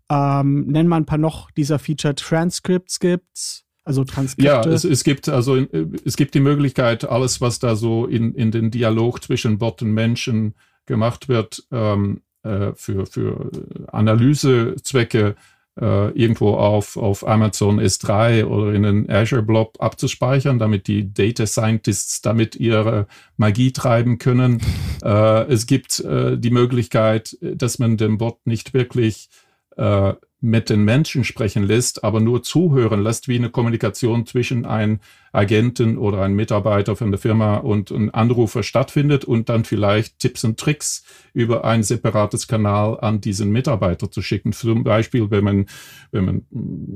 Ähm, 0.10 0.66
nennen 0.66 0.90
wir 0.90 0.96
ein 0.96 1.06
paar 1.06 1.20
noch 1.20 1.52
dieser 1.52 1.78
Feature 1.78 2.16
Transcripts 2.16 3.00
gibt's. 3.00 3.66
Also 3.86 4.04
Transkripte. 4.04 4.50
Ja, 4.50 4.62
es, 4.62 4.86
es 4.86 5.04
gibt 5.04 5.28
also 5.28 5.58
es 6.06 6.16
gibt 6.16 6.34
die 6.36 6.40
Möglichkeit, 6.40 7.04
alles, 7.04 7.42
was 7.42 7.60
da 7.60 7.76
so 7.76 8.06
in, 8.06 8.34
in 8.34 8.52
den 8.52 8.72
Dialog 8.72 9.22
zwischen 9.22 9.58
Bot 9.58 9.82
und 9.82 9.92
Menschen 9.92 10.54
gemacht 10.86 11.28
wird, 11.28 11.64
ähm, 11.72 12.22
äh, 12.44 12.72
für, 12.76 13.06
für 13.06 13.50
Analysezwecke 13.92 15.36
äh, 15.80 16.10
irgendwo 16.12 16.56
auf, 16.56 16.98
auf 16.98 17.28
Amazon 17.28 17.80
S3 17.80 18.46
oder 18.46 18.74
in 18.74 18.84
den 18.84 19.10
Azure 19.10 19.42
Blob 19.42 19.78
abzuspeichern, 19.80 20.60
damit 20.60 20.88
die 20.88 21.14
Data 21.14 21.46
Scientists 21.46 22.22
damit 22.22 22.56
ihre 22.56 23.08
Magie 23.38 23.72
treiben 23.72 24.18
können. 24.18 24.62
Äh, 25.04 25.52
es 25.52 25.66
gibt 25.66 26.00
äh, 26.00 26.38
die 26.38 26.50
Möglichkeit, 26.50 27.38
dass 27.42 27.78
man 27.78 27.98
den 27.98 28.18
Bot 28.18 28.38
nicht 28.46 28.74
wirklich 28.74 29.28
äh, 29.76 30.14
mit 30.44 30.70
den 30.70 30.84
Menschen 30.84 31.24
sprechen 31.24 31.64
lässt, 31.64 32.04
aber 32.04 32.20
nur 32.20 32.44
zuhören 32.44 33.02
lässt, 33.02 33.30
wie 33.30 33.38
eine 33.38 33.50
Kommunikation 33.50 34.26
zwischen 34.26 34.66
einem 34.66 35.00
Agenten 35.34 35.98
oder 35.98 36.22
einem 36.22 36.36
Mitarbeiter 36.36 36.96
von 36.96 37.12
der 37.12 37.20
Firma 37.20 37.58
und 37.58 37.92
einem 37.92 38.12
Anrufer 38.14 38.62
stattfindet 38.62 39.26
und 39.26 39.50
dann 39.50 39.66
vielleicht 39.66 40.20
Tipps 40.20 40.44
und 40.44 40.60
Tricks 40.60 41.04
über 41.34 41.66
ein 41.66 41.82
separates 41.82 42.48
Kanal 42.48 43.00
an 43.00 43.20
diesen 43.20 43.52
Mitarbeiter 43.52 44.12
zu 44.12 44.22
schicken. 44.22 44.54
Zum 44.54 44.84
Beispiel, 44.84 45.32
wenn 45.32 45.44
man, 45.44 45.66
wenn 46.12 46.26
man, 46.26 46.42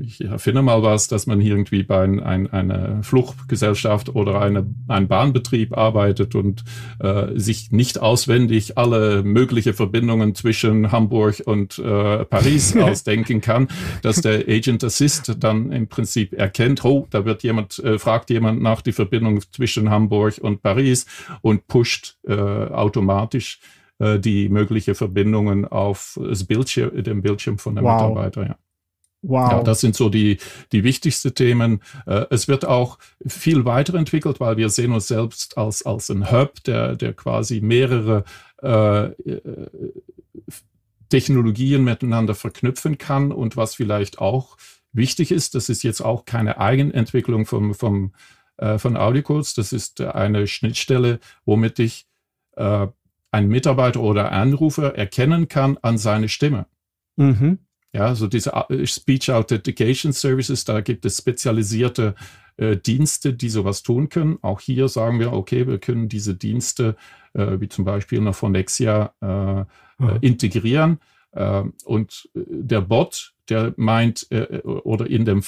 ich 0.02 0.24
erfinde 0.24 0.62
mal 0.62 0.84
was, 0.84 1.08
dass 1.08 1.26
man 1.26 1.40
irgendwie 1.40 1.82
bei 1.82 2.04
ein, 2.04 2.20
ein, 2.20 2.46
einer 2.52 3.02
Fluchtgesellschaft 3.02 4.14
oder 4.14 4.40
eine, 4.40 4.64
ein 4.86 5.08
Bahnbetrieb 5.08 5.76
arbeitet 5.76 6.36
und 6.36 6.62
äh, 7.00 7.36
sich 7.36 7.72
nicht 7.72 8.00
auswendig 8.00 8.78
alle 8.78 9.24
mögliche 9.24 9.74
Verbindungen 9.74 10.36
zwischen 10.36 10.92
Hamburg 10.92 11.42
und 11.44 11.80
äh, 11.80 12.24
Paris 12.24 12.76
ausdenken 12.80 13.40
kann, 13.40 13.66
dass 14.02 14.20
der 14.20 14.48
Agent 14.48 14.84
Assist 14.84 15.34
dann 15.40 15.72
im 15.72 15.88
Prinzip 15.88 16.32
erkennt, 16.32 16.84
oh, 16.84 17.08
da 17.10 17.24
wird 17.24 17.42
jemand, 17.42 17.80
äh, 17.80 17.98
fragt 17.98 18.27
jemand 18.30 18.62
nach 18.62 18.82
die 18.82 18.92
Verbindung 18.92 19.40
zwischen 19.52 19.90
Hamburg 19.90 20.38
und 20.40 20.62
Paris 20.62 21.06
und 21.42 21.66
pusht 21.66 22.18
äh, 22.26 22.34
automatisch 22.34 23.60
äh, 23.98 24.18
die 24.18 24.48
mögliche 24.48 24.94
Verbindungen 24.94 25.64
auf 25.64 26.18
das 26.22 26.44
Bildschirm, 26.44 27.02
dem 27.02 27.22
Bildschirm 27.22 27.58
von 27.58 27.76
dem 27.76 27.84
wow. 27.84 27.94
Mitarbeiter. 27.94 28.46
Ja. 28.46 28.58
Wow. 29.22 29.50
Ja, 29.50 29.62
das 29.64 29.80
sind 29.80 29.96
so 29.96 30.08
die, 30.08 30.38
die 30.70 30.84
wichtigsten 30.84 31.34
Themen. 31.34 31.82
Äh, 32.06 32.26
es 32.30 32.46
wird 32.46 32.64
auch 32.64 32.98
viel 33.26 33.64
weiterentwickelt, 33.64 34.38
weil 34.38 34.56
wir 34.56 34.68
sehen 34.68 34.92
uns 34.92 35.08
selbst 35.08 35.58
als, 35.58 35.84
als 35.84 36.08
ein 36.10 36.30
Hub, 36.30 36.62
der, 36.64 36.94
der 36.94 37.14
quasi 37.14 37.60
mehrere 37.60 38.22
äh, 38.62 39.06
äh, 39.06 39.40
Technologien 41.08 41.82
miteinander 41.82 42.34
verknüpfen 42.34 42.98
kann 42.98 43.32
und 43.32 43.56
was 43.56 43.74
vielleicht 43.74 44.20
auch 44.20 44.56
wichtig 44.92 45.30
ist, 45.30 45.54
das 45.54 45.68
ist 45.68 45.82
jetzt 45.82 46.00
auch 46.00 46.24
keine 46.24 46.58
Eigenentwicklung 46.58 47.46
vom, 47.46 47.74
vom, 47.74 48.12
äh, 48.56 48.78
von 48.78 48.96
Audiocodes, 48.96 49.54
das 49.54 49.72
ist 49.72 50.00
eine 50.00 50.46
Schnittstelle, 50.46 51.20
womit 51.44 51.78
ich 51.78 52.06
äh, 52.56 52.86
ein 53.30 53.48
Mitarbeiter 53.48 54.00
oder 54.00 54.32
Anrufer 54.32 54.94
erkennen 54.96 55.48
kann 55.48 55.78
an 55.82 55.98
seine 55.98 56.28
Stimme. 56.28 56.66
Mhm. 57.16 57.58
Ja, 57.92 58.14
so 58.14 58.26
diese 58.26 58.52
äh, 58.52 58.86
Speech 58.86 59.30
Authentication 59.30 60.12
Services, 60.12 60.64
da 60.64 60.80
gibt 60.80 61.04
es 61.04 61.18
spezialisierte 61.18 62.14
äh, 62.56 62.76
Dienste, 62.76 63.32
die 63.34 63.48
sowas 63.48 63.82
tun 63.82 64.08
können. 64.08 64.38
Auch 64.42 64.60
hier 64.60 64.88
sagen 64.88 65.20
wir, 65.20 65.32
okay, 65.32 65.66
wir 65.66 65.78
können 65.78 66.08
diese 66.08 66.34
Dienste, 66.34 66.96
äh, 67.32 67.60
wie 67.60 67.68
zum 67.68 67.84
Beispiel 67.84 68.20
eine 68.20 68.32
Phonexia, 68.32 69.14
äh, 69.20 69.64
mhm. 70.02 70.18
integrieren. 70.20 71.00
und 71.84 72.30
der 72.34 72.80
Bot, 72.80 73.34
der 73.48 73.74
meint, 73.76 74.26
oder 74.84 75.06
in 75.06 75.24
dem 75.24 75.42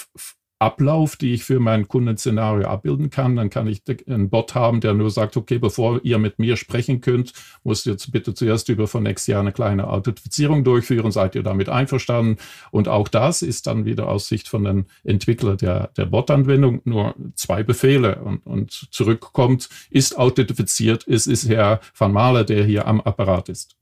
Ablauf, 0.61 1.17
die 1.17 1.33
ich 1.33 1.45
für 1.45 1.59
mein 1.59 1.89
Kundenszenario 1.89 2.69
abbilden 2.69 3.09
kann. 3.09 3.35
Dann 3.35 3.49
kann 3.49 3.67
ich 3.67 3.83
einen 4.07 4.29
Bot 4.29 4.55
haben, 4.55 4.83
der 4.83 4.93
nur 4.93 5.11
sagt, 5.11 5.39
okay, 5.39 5.59
bevor 5.59 6.05
ihr 6.05 6.19
mit 6.19 6.39
mir 6.39 6.59
sprechen 6.59 7.01
könnt, 7.01 7.33
musst 7.65 7.87
ihr 7.87 7.97
bitte 8.13 8.35
zuerst 8.35 8.69
über 8.69 8.87
von 8.87 9.07
Jahr 9.27 9.41
eine 9.41 9.53
kleine 9.53 9.89
Authentifizierung 9.89 10.63
durchführen. 10.63 11.13
Seid 11.13 11.35
ihr 11.35 11.43
damit 11.43 11.71
einverstanden? 11.71 12.37
Und 12.71 12.89
auch 12.89 13.09
das 13.09 13.41
ist 13.41 13.67
dann 13.67 13.87
wieder 13.87 14.09
aus 14.09 14.29
Sicht 14.29 14.49
von 14.49 14.65
den 14.65 14.87
Entwicklern 15.03 15.57
der, 15.57 15.89
der 15.97 16.05
Bot-Anwendung 16.05 16.83
nur 16.85 17.15
zwei 17.35 17.63
Befehle 17.63 18.17
und, 18.23 18.47
und 18.47 18.71
zurückkommt, 18.71 19.71
ist 19.89 20.19
authentifiziert, 20.19 21.09
es 21.09 21.27
ist 21.27 21.49
Herr 21.49 21.81
Van 21.97 22.13
Mahler, 22.13 22.45
der 22.45 22.65
hier 22.65 22.87
am 22.87 23.01
Apparat 23.01 23.49
ist. 23.49 23.80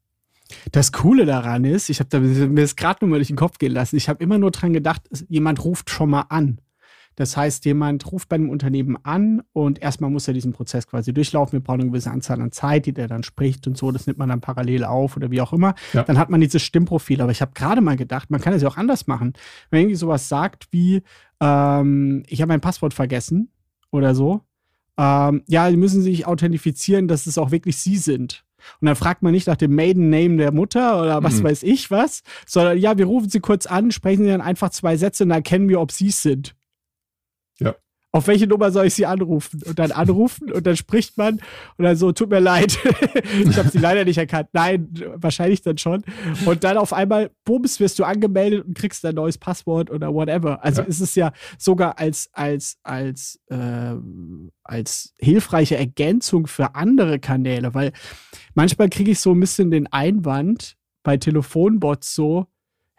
Das 0.73 0.93
Coole 0.93 1.27
daran 1.27 1.65
ist, 1.65 1.91
ich 1.91 2.01
habe 2.01 2.21
mir 2.21 2.63
das 2.63 2.77
gerade 2.77 2.99
nur 3.05 3.11
mal 3.11 3.17
durch 3.17 3.29
den 3.29 3.37
Kopf 3.37 3.59
gehen 3.59 3.73
lassen, 3.73 3.97
ich 3.97 4.09
habe 4.09 4.23
immer 4.23 4.39
nur 4.39 4.51
dran 4.51 4.73
gedacht, 4.73 5.03
jemand 5.29 5.65
ruft 5.65 5.91
schon 5.91 6.11
mal 6.11 6.27
an. 6.29 6.61
Das 7.19 7.37
heißt, 7.37 7.65
jemand 7.65 8.13
ruft 8.13 8.29
bei 8.29 8.37
einem 8.37 8.49
Unternehmen 8.49 8.97
an 9.03 9.43
und 9.53 9.83
erstmal 9.83 10.09
muss 10.09 10.29
er 10.29 10.35
diesen 10.35 10.53
Prozess 10.53 10.87
quasi 10.87 11.13
durchlaufen. 11.13 11.55
Wir 11.55 11.65
brauchen 11.65 11.81
eine 11.81 11.91
gewisse 11.91 12.13
Anzahl 12.13 12.41
an 12.41 12.53
Zeit, 12.53 12.87
die 12.87 12.93
der 12.93 13.09
dann 13.09 13.25
spricht 13.25 13.67
und 13.67 13.77
so. 13.77 13.91
Das 13.91 14.07
nimmt 14.07 14.21
man 14.21 14.29
dann 14.29 14.41
parallel 14.41 14.85
auf 14.85 15.17
oder 15.17 15.29
wie 15.33 15.41
auch 15.41 15.53
immer. 15.53 15.75
Ja. 15.95 16.05
Dann 16.05 16.17
hat 16.17 16.31
man 16.31 16.41
dieses 16.41 16.63
Stimmprofil. 16.63 17.21
Aber 17.21 17.33
ich 17.33 17.41
habe 17.43 17.51
gerade 17.57 17.81
mal 17.81 17.97
gedacht, 17.97 18.31
man 18.31 18.41
kann 18.41 18.53
es 18.53 18.63
ja 18.63 18.69
auch 18.69 18.77
anders 18.77 19.09
machen. 19.09 19.33
Wenn 19.69 19.81
irgendwie 19.81 19.97
sowas 19.97 20.29
sagt 20.29 20.69
wie, 20.71 21.03
ähm, 21.41 22.23
ich 22.29 22.41
habe 22.41 22.51
mein 22.51 22.61
Passwort 22.61 22.95
vergessen 22.95 23.51
oder 23.91 24.15
so. 24.15 24.43
Ähm, 24.97 25.43
ja, 25.49 25.69
die 25.69 25.77
müssen 25.77 26.03
sich 26.03 26.25
authentifizieren, 26.25 27.09
dass 27.09 27.27
es 27.27 27.37
auch 27.37 27.51
wirklich 27.51 27.79
sie 27.79 27.97
sind. 27.97 28.45
Und 28.81 28.87
dann 28.87 28.97
fragt 28.97 29.23
man 29.23 29.33
nicht 29.33 29.47
nach 29.47 29.57
dem 29.57 29.75
Maiden 29.75 30.11
Name 30.11 30.37
der 30.37 30.53
Mutter 30.53 31.01
oder 31.01 31.23
was 31.23 31.41
mhm. 31.41 31.45
weiß 31.45 31.63
ich 31.63 31.91
was, 31.91 32.23
sondern 32.47 32.79
ja, 32.79 32.99
wir 32.99 33.07
rufen 33.07 33.29
sie 33.29 33.41
kurz 33.41 33.67
an, 33.67 33.91
sprechen 33.91 34.25
sie 34.25 34.31
dann 34.31 34.41
einfach 34.41 34.71
zwei 34.71 34.97
Sätze 34.97 35.25
und 35.25 35.31
dann 35.31 35.39
erkennen 35.39 35.69
wir, 35.69 35.81
ob 35.81 35.93
sie 35.93 36.09
es 36.09 36.23
sind. 36.23 36.55
Ja. 37.59 37.75
Auf 38.11 38.27
welche 38.27 38.47
Nummer 38.47 38.71
soll 38.71 38.87
ich 38.87 38.95
sie 38.95 39.05
anrufen? 39.05 39.61
Und 39.67 39.79
dann 39.79 39.93
anrufen 39.93 40.51
und 40.51 40.67
dann 40.67 40.77
spricht 40.77 41.19
man 41.19 41.41
und 41.77 41.85
dann 41.85 41.97
so, 41.97 42.11
tut 42.13 42.31
mir 42.31 42.41
leid, 42.41 42.79
ich 43.39 43.57
habe 43.59 43.69
sie 43.69 43.79
leider 43.79 44.05
nicht 44.05 44.17
erkannt. 44.17 44.49
Nein, 44.53 44.89
wahrscheinlich 45.17 45.61
dann 45.61 45.77
schon. 45.77 46.03
Und 46.47 46.65
dann 46.65 46.79
auf 46.79 46.95
einmal, 46.95 47.31
bums, 47.45 47.81
wirst 47.81 47.99
du 47.99 48.05
angemeldet 48.05 48.65
und 48.65 48.79
kriegst 48.79 49.05
ein 49.05 49.15
neues 49.15 49.37
Passwort 49.37 49.91
oder 49.91 50.15
whatever. 50.15 50.65
Also 50.65 50.81
ja. 50.81 50.89
ist 50.89 51.01
es 51.01 51.15
ja 51.15 51.33
sogar 51.59 51.99
als, 51.99 52.31
als, 52.33 52.79
als, 52.83 53.41
äh, 53.49 53.95
als 54.65 55.13
hilfreiche 55.19 55.77
Ergänzung 55.77 56.47
für 56.47 56.75
andere 56.75 57.19
Kanäle, 57.19 57.75
weil 57.75 57.93
manchmal 58.55 58.89
kriege 58.89 59.11
ich 59.11 59.21
so 59.21 59.33
ein 59.33 59.41
bisschen 59.41 59.71
den 59.71 59.87
Einwand 59.87 60.77
bei 61.03 61.19
Telefonbots 61.19 62.15
so, 62.15 62.47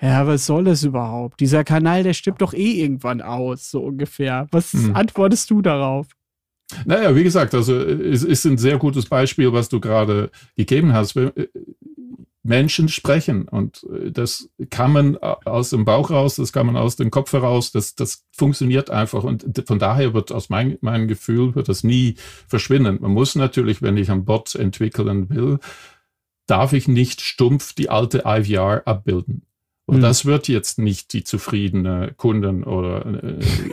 ja, 0.01 0.25
was 0.27 0.45
soll 0.45 0.63
das 0.63 0.83
überhaupt? 0.83 1.39
Dieser 1.39 1.63
Kanal, 1.63 2.03
der 2.03 2.13
stirbt 2.13 2.41
doch 2.41 2.53
eh 2.53 2.81
irgendwann 2.81 3.21
aus, 3.21 3.69
so 3.69 3.81
ungefähr. 3.81 4.47
Was 4.51 4.73
hm. 4.73 4.95
antwortest 4.95 5.49
du 5.49 5.61
darauf? 5.61 6.07
Naja, 6.85 7.15
wie 7.15 7.23
gesagt, 7.23 7.53
also 7.53 7.75
es 7.75 8.23
ist 8.23 8.45
ein 8.45 8.57
sehr 8.57 8.77
gutes 8.77 9.07
Beispiel, 9.07 9.51
was 9.51 9.69
du 9.69 9.79
gerade 9.79 10.29
gegeben 10.55 10.93
hast. 10.93 11.15
Äh, 11.15 11.49
Menschen 12.43 12.87
sprechen 12.87 13.47
und 13.47 13.85
äh, 13.93 14.11
das 14.11 14.49
kann 14.69 14.93
man 14.93 15.17
aus 15.17 15.71
dem 15.71 15.83
Bauch 15.83 16.09
raus, 16.09 16.35
das 16.35 16.53
kann 16.53 16.65
man 16.65 16.77
aus 16.77 16.95
dem 16.95 17.11
Kopf 17.11 17.33
heraus, 17.33 17.71
das, 17.71 17.95
das 17.95 18.25
funktioniert 18.31 18.89
einfach 18.89 19.23
und 19.23 19.63
von 19.67 19.79
daher 19.79 20.13
wird 20.13 20.31
aus 20.31 20.49
mein, 20.49 20.77
meinem 20.81 21.07
Gefühl 21.07 21.55
wird 21.55 21.67
das 21.67 21.83
nie 21.83 22.15
verschwinden. 22.47 22.99
Man 23.01 23.11
muss 23.11 23.35
natürlich, 23.35 23.81
wenn 23.81 23.97
ich 23.97 24.09
einen 24.09 24.25
Bot 24.25 24.55
entwickeln 24.55 25.29
will, 25.29 25.59
darf 26.47 26.73
ich 26.73 26.87
nicht 26.87 27.21
stumpf 27.21 27.73
die 27.73 27.89
alte 27.89 28.23
IVR 28.25 28.83
abbilden. 28.85 29.43
Und 29.89 29.97
mhm. 29.97 30.01
das 30.01 30.25
wird 30.25 30.47
jetzt 30.47 30.77
nicht 30.77 31.13
die 31.13 31.23
zufriedene 31.23 32.13
Kunden 32.15 32.63
oder 32.63 33.03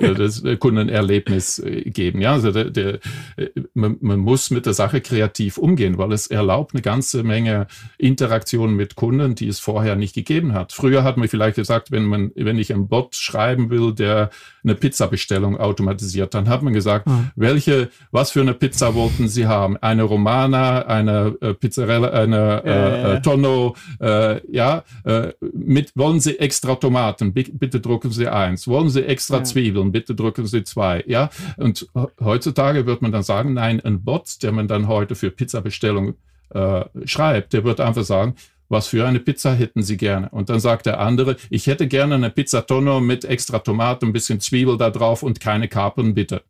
äh, 0.00 0.14
das 0.14 0.42
Kundenerlebnis 0.58 1.58
äh, 1.58 1.82
geben. 1.90 2.22
Ja, 2.22 2.32
also 2.32 2.52
der, 2.52 2.70
der, 2.70 2.94
äh, 3.36 3.50
man, 3.74 3.98
man, 4.00 4.20
muss 4.20 4.50
mit 4.50 4.64
der 4.64 4.72
Sache 4.72 5.02
kreativ 5.02 5.58
umgehen, 5.58 5.98
weil 5.98 6.12
es 6.12 6.28
erlaubt 6.28 6.72
eine 6.74 6.80
ganze 6.80 7.22
Menge 7.22 7.66
Interaktionen 7.98 8.76
mit 8.76 8.96
Kunden, 8.96 9.34
die 9.34 9.46
es 9.46 9.58
vorher 9.58 9.94
nicht 9.94 10.14
gegeben 10.14 10.54
hat. 10.54 10.72
Früher 10.72 11.04
hat 11.04 11.18
man 11.18 11.28
vielleicht 11.28 11.56
gesagt, 11.56 11.90
wenn 11.90 12.04
man, 12.04 12.32
wenn 12.34 12.58
ich 12.58 12.72
einen 12.72 12.88
Bot 12.88 13.14
schreiben 13.14 13.68
will, 13.68 13.92
der 13.92 14.30
eine 14.66 14.74
Pizzabestellung 14.74 15.56
automatisiert, 15.56 16.34
dann 16.34 16.48
hat 16.48 16.62
man 16.62 16.72
gesagt, 16.72 17.06
mhm. 17.06 17.30
welche, 17.36 17.88
was 18.10 18.32
für 18.32 18.40
eine 18.40 18.54
Pizza 18.54 18.94
wollten 18.94 19.28
Sie 19.28 19.46
haben? 19.46 19.76
Eine 19.78 20.02
Romana, 20.02 20.82
eine 20.82 21.36
äh, 21.40 21.54
Pizzarella, 21.54 22.10
eine 22.10 22.62
äh, 22.64 23.14
äh, 23.14 23.22
Tonno, 23.22 23.76
äh, 24.00 24.40
ja, 24.52 24.82
äh, 25.04 25.32
mit 25.40 25.92
wollen 25.94 26.20
Sie 26.20 26.38
extra 26.38 26.74
Tomaten? 26.74 27.32
Bitte 27.32 27.80
drücken 27.80 28.10
Sie 28.10 28.28
eins. 28.28 28.66
Wollen 28.68 28.90
Sie 28.90 29.04
extra 29.04 29.38
ja. 29.38 29.44
Zwiebeln? 29.44 29.92
Bitte 29.92 30.14
drücken 30.14 30.46
Sie 30.46 30.64
zwei. 30.64 31.04
Ja, 31.06 31.30
und 31.56 31.88
heutzutage 32.20 32.86
wird 32.86 33.02
man 33.02 33.12
dann 33.12 33.22
sagen, 33.22 33.54
nein, 33.54 33.80
ein 33.80 34.02
Bot, 34.02 34.42
der 34.42 34.52
man 34.52 34.68
dann 34.68 34.88
heute 34.88 35.14
für 35.14 35.30
Pizzabestellung 35.30 36.14
äh, 36.50 36.84
schreibt, 37.04 37.52
der 37.52 37.64
wird 37.64 37.80
einfach 37.80 38.04
sagen, 38.04 38.34
was 38.68 38.88
für 38.88 39.06
eine 39.06 39.20
Pizza 39.20 39.54
hätten 39.54 39.82
Sie 39.82 39.96
gerne? 39.96 40.28
Und 40.30 40.48
dann 40.48 40.60
sagt 40.60 40.86
der 40.86 41.00
andere, 41.00 41.36
ich 41.50 41.66
hätte 41.66 41.86
gerne 41.88 42.16
eine 42.16 42.30
Pizza 42.30 42.66
Tonno 42.66 43.00
mit 43.00 43.24
extra 43.24 43.58
Tomaten, 43.60 44.06
ein 44.06 44.12
bisschen 44.12 44.40
Zwiebel 44.40 44.76
da 44.76 44.90
drauf 44.90 45.22
und 45.22 45.40
keine 45.40 45.68
Kapern, 45.68 46.14
bitte. 46.14 46.42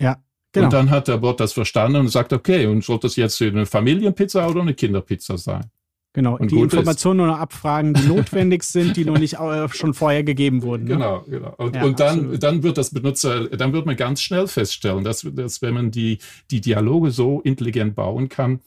Ja. 0.00 0.22
Genau. 0.52 0.66
Und 0.66 0.72
dann 0.74 0.90
hat 0.90 1.08
der 1.08 1.16
Bot 1.16 1.40
das 1.40 1.54
verstanden 1.54 1.96
und 2.00 2.08
sagt, 2.08 2.32
okay, 2.32 2.66
und 2.66 2.84
soll 2.84 2.98
das 2.98 3.16
jetzt 3.16 3.40
eine 3.40 3.64
Familienpizza 3.64 4.46
oder 4.46 4.60
eine 4.60 4.74
Kinderpizza 4.74 5.38
sein? 5.38 5.70
Genau, 6.14 6.36
und 6.36 6.50
die 6.50 6.58
Informationen 6.58 7.18
nur 7.18 7.26
noch 7.28 7.38
abfragen, 7.38 7.94
die 7.94 8.06
notwendig 8.06 8.64
sind, 8.64 8.98
die 8.98 9.06
noch 9.06 9.16
nicht 9.16 9.38
äh, 9.40 9.66
schon 9.70 9.94
vorher 9.94 10.22
gegeben 10.22 10.62
wurden. 10.62 10.84
Ne? 10.84 10.90
Genau, 10.90 11.24
genau. 11.26 11.54
Und, 11.56 11.74
ja, 11.74 11.84
und 11.84 12.00
dann, 12.00 12.38
dann 12.38 12.62
wird 12.62 12.76
das 12.76 12.90
Benutzer, 12.90 13.48
dann 13.48 13.72
wird 13.72 13.86
man 13.86 13.96
ganz 13.96 14.20
schnell 14.20 14.46
feststellen, 14.46 15.04
dass, 15.04 15.26
dass 15.32 15.62
wenn 15.62 15.72
man 15.72 15.90
die, 15.90 16.18
die 16.50 16.60
Dialoge 16.60 17.12
so 17.12 17.40
intelligent 17.40 17.94
bauen 17.94 18.28
kann, 18.28 18.60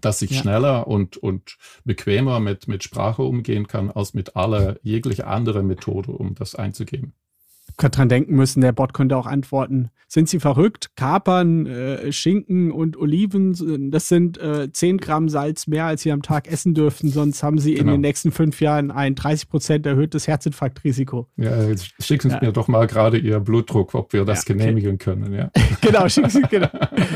dass 0.00 0.22
ich 0.22 0.30
ja. 0.30 0.40
schneller 0.40 0.86
und, 0.86 1.16
und 1.16 1.56
bequemer 1.84 2.40
mit, 2.40 2.68
mit 2.68 2.82
Sprache 2.82 3.22
umgehen 3.22 3.66
kann, 3.66 3.90
als 3.90 4.14
mit 4.14 4.36
aller 4.36 4.78
jeglicher 4.82 5.26
anderen 5.26 5.66
Methode, 5.66 6.12
um 6.12 6.34
das 6.34 6.54
einzugeben 6.54 7.14
gerade 7.82 7.96
dran 7.96 8.08
denken 8.08 8.34
müssen, 8.34 8.62
der 8.62 8.72
Bot 8.72 8.94
könnte 8.94 9.16
auch 9.16 9.26
antworten, 9.26 9.90
sind 10.08 10.28
Sie 10.28 10.40
verrückt? 10.40 10.90
Kapern, 10.96 11.66
äh, 11.66 12.12
Schinken 12.12 12.70
und 12.70 12.96
Oliven, 12.96 13.90
das 13.90 14.08
sind 14.08 14.38
äh, 14.38 14.70
10 14.70 14.98
Gramm 14.98 15.28
Salz 15.28 15.66
mehr, 15.66 15.86
als 15.86 16.02
Sie 16.02 16.12
am 16.12 16.22
Tag 16.22 16.50
essen 16.50 16.74
dürften, 16.74 17.08
sonst 17.08 17.42
haben 17.42 17.58
Sie 17.58 17.74
genau. 17.74 17.82
in 17.82 17.88
den 17.88 18.00
nächsten 18.02 18.30
fünf 18.30 18.60
Jahren 18.60 18.90
ein 18.90 19.14
30 19.14 19.48
Prozent 19.48 19.86
erhöhtes 19.86 20.28
Herzinfarktrisiko. 20.28 21.28
Ja, 21.36 21.62
jetzt 21.64 21.92
schicken 21.98 22.30
Sie 22.30 22.36
ja. 22.36 22.40
mir 22.42 22.52
doch 22.52 22.68
mal 22.68 22.86
gerade 22.86 23.18
Ihr 23.18 23.40
Blutdruck, 23.40 23.94
ob 23.94 24.12
wir 24.12 24.24
das 24.24 24.46
ja, 24.46 24.54
genehmigen 24.54 24.94
okay. 24.94 25.04
können. 25.04 25.32
Ja. 25.32 25.50
genau, 25.80 26.08
schicken 26.08 26.30
Sie, 26.30 26.42
genau. 26.42 26.70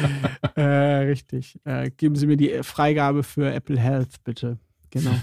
äh, 0.57 0.63
richtig. 0.63 1.59
Äh, 1.65 1.91
geben 1.91 2.17
Sie 2.17 2.27
mir 2.27 2.37
die 2.37 2.61
Freigabe 2.63 3.23
für 3.23 3.53
Apple 3.53 3.79
Health, 3.79 4.25
bitte. 4.25 4.59
Genau. 4.91 5.15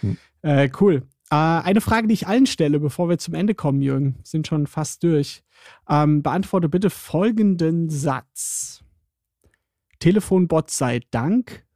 Hm. 0.00 0.16
Äh, 0.42 0.70
cool. 0.80 1.02
Äh, 1.30 1.34
eine 1.34 1.80
Frage, 1.80 2.06
die 2.06 2.14
ich 2.14 2.26
allen 2.26 2.46
stelle, 2.46 2.78
bevor 2.78 3.08
wir 3.08 3.18
zum 3.18 3.34
Ende 3.34 3.54
kommen, 3.54 3.82
Jürgen, 3.82 4.18
sind 4.22 4.46
schon 4.46 4.66
fast 4.66 5.02
durch. 5.02 5.42
Ähm, 5.88 6.22
beantworte 6.22 6.68
bitte 6.68 6.90
folgenden 6.90 7.90
Satz. 7.90 8.84
Telefonbot 9.98 10.70
sei 10.70 11.00
Dank. 11.10 11.66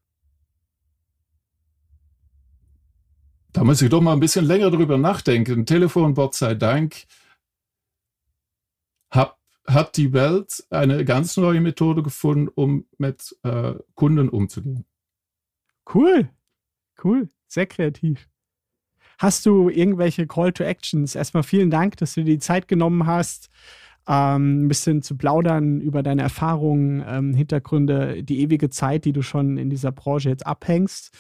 Da 3.53 3.65
muss 3.65 3.83
ich 3.83 3.91
doch 3.91 4.01
mal 4.01 4.13
ein 4.13 4.21
bisschen 4.21 4.45
länger 4.45 4.71
drüber 4.71 4.97
nachdenken. 4.97 5.67
Telefonbot 5.67 6.35
sei 6.35 6.55
Dank 6.55 7.07
hab, 9.11 9.41
hat 9.67 9.97
die 9.97 10.13
Welt 10.13 10.65
eine 10.71 11.05
ganz 11.05 11.37
neue 11.37 11.61
Methode 11.61 12.03
gefunden, 12.03 12.49
um 12.49 12.87
mit 12.99 13.37
äh, 13.43 13.75
Kunden 13.95 14.29
umzugehen. 14.29 14.85
Cool, 15.93 16.31
cool, 17.03 17.29
sehr 17.49 17.67
kreativ. 17.67 18.29
Hast 19.21 19.45
du 19.45 19.69
irgendwelche 19.69 20.27
Call 20.27 20.51
to 20.51 20.65
Actions? 20.65 21.15
Erstmal 21.15 21.43
vielen 21.43 21.71
Dank, 21.71 21.99
dass 21.99 22.15
du 22.15 22.25
dir 22.25 22.33
die 22.33 22.39
Zeit 22.39 22.69
genommen 22.69 23.05
hast, 23.05 23.51
ähm, 24.09 24.65
ein 24.65 24.69
bisschen 24.69 25.03
zu 25.03 25.15
plaudern 25.15 25.83
über 25.83 26.03
deine 26.03 26.23
Erfahrungen, 26.23 27.05
ähm, 27.07 27.35
Hintergründe, 27.35 28.23
die 28.23 28.41
ewige 28.41 28.71
Zeit, 28.71 29.05
die 29.05 29.13
du 29.13 29.21
schon 29.21 29.59
in 29.59 29.69
dieser 29.69 29.93
Branche 29.93 30.31
jetzt 30.31 30.47
abhängst. 30.47 31.15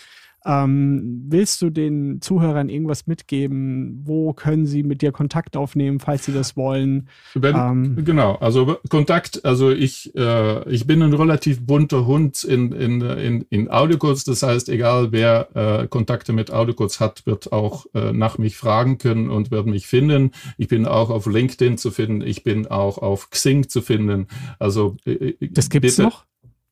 Ähm, 0.44 1.24
willst 1.28 1.60
du 1.60 1.70
den 1.70 2.20
Zuhörern 2.20 2.68
irgendwas 2.68 3.06
mitgeben? 3.06 4.00
Wo 4.04 4.32
können 4.32 4.66
sie 4.66 4.82
mit 4.82 5.02
dir 5.02 5.12
Kontakt 5.12 5.56
aufnehmen, 5.56 6.00
falls 6.00 6.24
sie 6.24 6.32
das 6.32 6.56
wollen? 6.56 7.08
Wenn, 7.34 7.56
ähm, 7.56 8.04
genau, 8.04 8.36
also 8.36 8.78
Kontakt, 8.88 9.44
also 9.44 9.70
ich, 9.70 10.14
äh, 10.16 10.68
ich 10.70 10.86
bin 10.86 11.02
ein 11.02 11.12
relativ 11.12 11.66
bunter 11.66 12.06
Hund 12.06 12.42
in, 12.44 12.72
in, 12.72 13.00
in, 13.02 13.46
in 13.50 13.70
Audiocodes. 13.70 14.24
Das 14.24 14.42
heißt, 14.42 14.70
egal 14.70 15.12
wer 15.12 15.48
äh, 15.54 15.88
Kontakte 15.88 16.32
mit 16.32 16.50
Audiocodes 16.50 17.00
hat, 17.00 17.26
wird 17.26 17.52
auch 17.52 17.86
äh, 17.94 18.12
nach 18.12 18.38
mich 18.38 18.56
fragen 18.56 18.98
können 18.98 19.28
und 19.28 19.50
wird 19.50 19.66
mich 19.66 19.86
finden. 19.86 20.30
Ich 20.56 20.68
bin 20.68 20.86
auch 20.86 21.10
auf 21.10 21.26
LinkedIn 21.26 21.76
zu 21.76 21.90
finden. 21.90 22.22
Ich 22.22 22.44
bin 22.44 22.66
auch 22.66 22.98
auf 22.98 23.30
Xing 23.30 23.68
zu 23.68 23.82
finden. 23.82 24.26
Also 24.58 24.96
äh, 25.04 25.34
das 25.50 25.68
gibt's 25.68 25.96
bitte, 25.96 26.02
noch? 26.04 26.24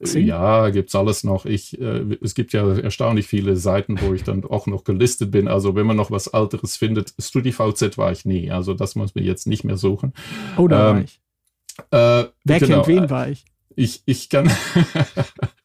Xing? 0.02 0.26
Ja, 0.26 0.70
gibt's 0.70 0.94
alles 0.94 1.24
noch. 1.24 1.44
Ich, 1.44 1.80
äh, 1.80 2.16
es 2.22 2.34
gibt 2.34 2.52
ja 2.52 2.76
erstaunlich 2.78 3.26
viele 3.26 3.56
Seiten, 3.56 4.00
wo 4.00 4.14
ich 4.14 4.22
dann 4.22 4.44
auch 4.44 4.66
noch 4.66 4.84
gelistet 4.84 5.30
bin. 5.30 5.48
Also 5.48 5.74
wenn 5.74 5.86
man 5.86 5.96
noch 5.96 6.10
was 6.10 6.28
Alteres 6.28 6.76
findet, 6.76 7.14
StudiVZ 7.18 7.98
war 7.98 8.12
ich 8.12 8.24
nie. 8.24 8.50
Also 8.50 8.74
das 8.74 8.94
muss 8.94 9.14
man 9.14 9.24
jetzt 9.24 9.46
nicht 9.46 9.64
mehr 9.64 9.76
suchen. 9.76 10.12
Oh, 10.56 10.68
da 10.68 10.90
ähm, 10.90 10.96
war 10.96 11.02
ich. 11.02 11.20
Äh, 11.90 12.30
Wer 12.44 12.60
genau, 12.60 12.82
kennt 12.82 12.86
wen 12.86 13.10
war 13.10 13.28
ich? 13.28 13.44
Ich, 13.74 14.02
ich 14.06 14.28
kann, 14.28 14.50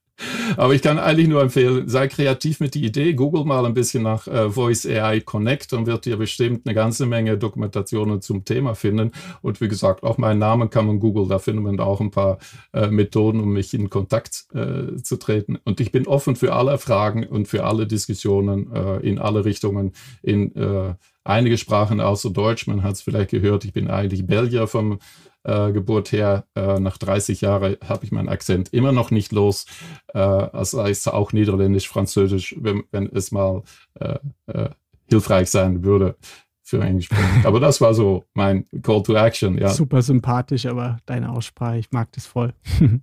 Aber 0.58 0.74
ich 0.74 0.82
kann 0.82 1.00
eigentlich 1.00 1.28
nur 1.28 1.42
empfehlen, 1.42 1.88
sei 1.88 2.08
kreativ 2.08 2.60
mit 2.60 2.76
der 2.76 2.82
Idee. 2.82 3.14
Google 3.14 3.46
mal 3.46 3.66
ein 3.66 3.74
bisschen 3.74 4.04
nach 4.04 4.28
äh, 4.28 4.50
Voice 4.50 4.86
AI 4.86 5.22
Connect 5.22 5.74
und 5.74 5.86
wird 5.86 6.06
dir 6.06 6.18
bestimmt 6.18 6.66
eine 6.66 6.76
ganze 6.76 7.06
Menge 7.06 7.38
Dokumentationen 7.38 8.22
zum 8.22 8.46
Thema 8.46 8.76
finden. 8.76 9.12
Und 9.42 9.62
wie 9.62 9.68
gesagt, 9.68 10.04
auch 10.04 10.18
meinen 10.18 10.40
Namen 10.40 10.70
kann 10.70 10.88
man 10.88 11.00
Google, 11.00 11.28
da 11.28 11.40
findet 11.40 11.64
man 11.64 11.80
auch 11.80 12.02
ein 12.02 12.12
paar 12.12 12.38
äh, 12.74 12.88
Methoden, 12.88 13.40
um 13.40 13.54
mich 13.54 13.74
in 13.74 13.90
Kontakt 13.90 14.46
äh, 14.54 15.02
zu 15.02 15.18
treten. 15.18 15.58
Und 15.64 15.80
ich 15.80 15.92
bin 15.92 16.08
offen 16.08 16.36
für 16.36 16.54
alle 16.54 16.78
Fragen 16.78 17.26
und 17.26 17.48
für 17.48 17.66
alle 17.66 17.88
Diskussionen 17.88 18.72
äh, 18.74 18.98
in 18.98 19.20
alle 19.20 19.46
Richtungen, 19.46 19.94
in 20.22 20.56
äh, 20.56 20.96
einige 21.24 21.58
Sprachen 21.58 22.02
außer 22.02 22.30
Deutsch. 22.30 22.68
Man 22.68 22.84
hat 22.84 22.94
es 22.94 23.02
vielleicht 23.02 23.32
gehört, 23.32 23.66
ich 23.66 23.74
bin 23.74 23.90
eigentlich 23.90 24.26
Belgier 24.26 24.68
vom 24.68 25.00
äh, 25.44 25.72
Geburt 25.72 26.12
her. 26.12 26.46
Äh, 26.56 26.80
nach 26.80 26.98
30 26.98 27.42
Jahren 27.42 27.78
habe 27.88 28.06
ich 28.06 28.12
meinen 28.12 28.30
Akzent 28.30 28.74
immer 28.74 28.92
noch 28.92 29.12
nicht 29.12 29.32
los. 29.32 29.66
Äh, 30.08 30.14
das 30.14 30.74
heißt 30.74 31.12
auch 31.12 31.34
Niederländisch, 31.34 31.88
Französisch, 31.88 32.56
wenn, 32.60 32.84
wenn 32.92 33.08
es 33.08 33.32
mal 33.32 33.64
äh, 34.00 34.18
äh, 34.48 34.70
hilfreich 35.10 35.50
sein 35.50 35.84
würde 35.84 36.16
für 36.62 36.82
Englisch. 36.82 37.10
aber 37.44 37.60
das 37.60 37.82
war 37.82 37.94
so 37.94 38.24
mein 38.34 38.66
Call 38.82 39.04
to 39.04 39.16
Action. 39.16 39.58
Ja. 39.58 39.70
Super 39.70 40.02
sympathisch, 40.02 40.66
aber 40.66 40.98
deine 41.06 41.30
Aussprache, 41.30 41.78
ich 41.78 41.92
mag 41.92 42.12
das 42.14 42.26
voll. 42.26 42.54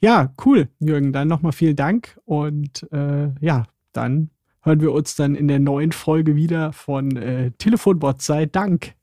ja, 0.00 0.34
cool, 0.44 0.68
Jürgen. 0.80 1.12
Dann 1.12 1.28
nochmal 1.28 1.52
vielen 1.52 1.76
Dank 1.76 2.18
und 2.24 2.86
äh, 2.92 3.30
ja, 3.40 3.66
dann 3.92 4.30
hören 4.62 4.80
wir 4.80 4.92
uns 4.92 5.16
dann 5.16 5.34
in 5.34 5.48
der 5.48 5.58
neuen 5.58 5.92
Folge 5.92 6.36
wieder 6.36 6.72
von 6.72 7.16
äh, 7.16 7.50
Telefonbot 7.52 8.22
sei 8.22 8.46
Dank. 8.46 8.94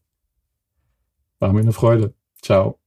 War 1.39 1.53
mir 1.53 1.61
eine 1.61 1.73
Freude. 1.73 2.13
Ciao. 2.41 2.78